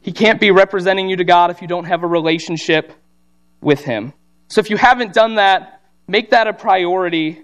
He 0.01 0.12
can't 0.12 0.40
be 0.40 0.51
representing 0.51 1.09
you 1.09 1.16
to 1.16 1.25
God 1.25 1.51
if 1.51 1.62
you 1.62 1.69
don't 1.69 1.85
have 1.85 2.03
a 2.03 2.07
relationship 2.07 2.92
with 3.61 3.81
Him. 3.81 4.12
So, 4.49 4.61
if 4.61 4.71
you 4.71 4.77
haven't 4.77 5.12
done 5.12 5.37
that, 5.37 5.83
make 6.07 6.31
that 6.31 6.47
a 6.47 6.53
priority 6.53 7.42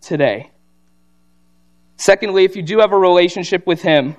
today. 0.00 0.50
Secondly, 1.96 2.44
if 2.44 2.56
you 2.56 2.62
do 2.62 2.80
have 2.80 2.92
a 2.92 2.98
relationship 2.98 3.66
with 3.66 3.80
Him, 3.80 4.16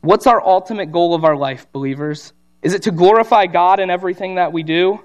what's 0.00 0.26
our 0.26 0.44
ultimate 0.44 0.90
goal 0.90 1.14
of 1.14 1.24
our 1.24 1.36
life, 1.36 1.70
believers? 1.70 2.32
Is 2.60 2.74
it 2.74 2.82
to 2.82 2.90
glorify 2.90 3.46
God 3.46 3.78
in 3.78 3.88
everything 3.88 4.34
that 4.34 4.52
we 4.52 4.64
do? 4.64 5.00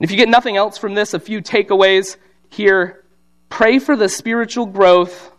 If 0.00 0.10
you 0.10 0.16
get 0.16 0.30
nothing 0.30 0.56
else 0.56 0.78
from 0.78 0.94
this, 0.94 1.12
a 1.12 1.20
few 1.20 1.42
takeaways 1.42 2.16
here. 2.48 3.04
Pray 3.50 3.78
for 3.78 3.96
the 3.96 4.08
spiritual 4.08 4.66
growth 4.66 5.30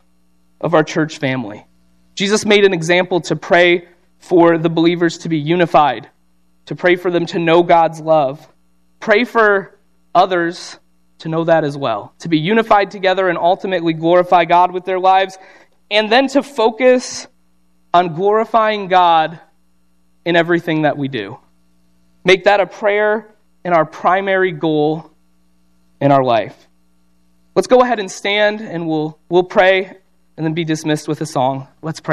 of 0.59 0.75
our 0.75 0.83
church 0.83 1.17
family. 1.17 1.65
Jesus 2.13 2.45
made 2.45 2.63
an 2.63 2.73
example 2.73 3.21
to 3.21 3.35
pray 3.35 3.87
for 4.19 4.59
the 4.59 4.69
believers 4.69 5.19
to 5.19 5.29
be 5.29 5.39
unified, 5.39 6.09
to 6.67 6.75
pray 6.75 6.95
for 6.95 7.09
them 7.09 7.25
to 7.27 7.39
know 7.39 7.63
God's 7.63 7.99
love. 7.99 8.47
Pray 8.99 9.23
for 9.23 9.79
others 10.13 10.77
to 11.19 11.29
know 11.29 11.43
that 11.45 11.63
as 11.63 11.75
well, 11.75 12.13
to 12.19 12.29
be 12.29 12.37
unified 12.37 12.91
together 12.91 13.29
and 13.29 13.37
ultimately 13.37 13.93
glorify 13.93 14.45
God 14.45 14.71
with 14.71 14.85
their 14.85 14.99
lives 14.99 15.37
and 15.89 16.11
then 16.11 16.27
to 16.29 16.43
focus 16.43 17.27
on 17.93 18.13
glorifying 18.13 18.87
God 18.87 19.39
in 20.23 20.35
everything 20.35 20.83
that 20.83 20.97
we 20.97 21.07
do. 21.07 21.39
Make 22.23 22.43
that 22.43 22.59
a 22.59 22.67
prayer 22.67 23.30
and 23.63 23.73
our 23.73 23.85
primary 23.85 24.51
goal 24.51 25.11
in 25.99 26.11
our 26.11 26.23
life. 26.23 26.67
Let's 27.55 27.67
go 27.67 27.81
ahead 27.81 27.99
and 27.99 28.09
stand 28.09 28.61
and 28.61 28.87
we'll, 28.87 29.19
we'll 29.29 29.43
pray 29.43 29.97
and 30.37 30.45
then 30.45 30.53
be 30.53 30.63
dismissed 30.63 31.07
with 31.07 31.21
a 31.21 31.25
song. 31.25 31.67
Let's 31.81 31.99
pray. 31.99 32.09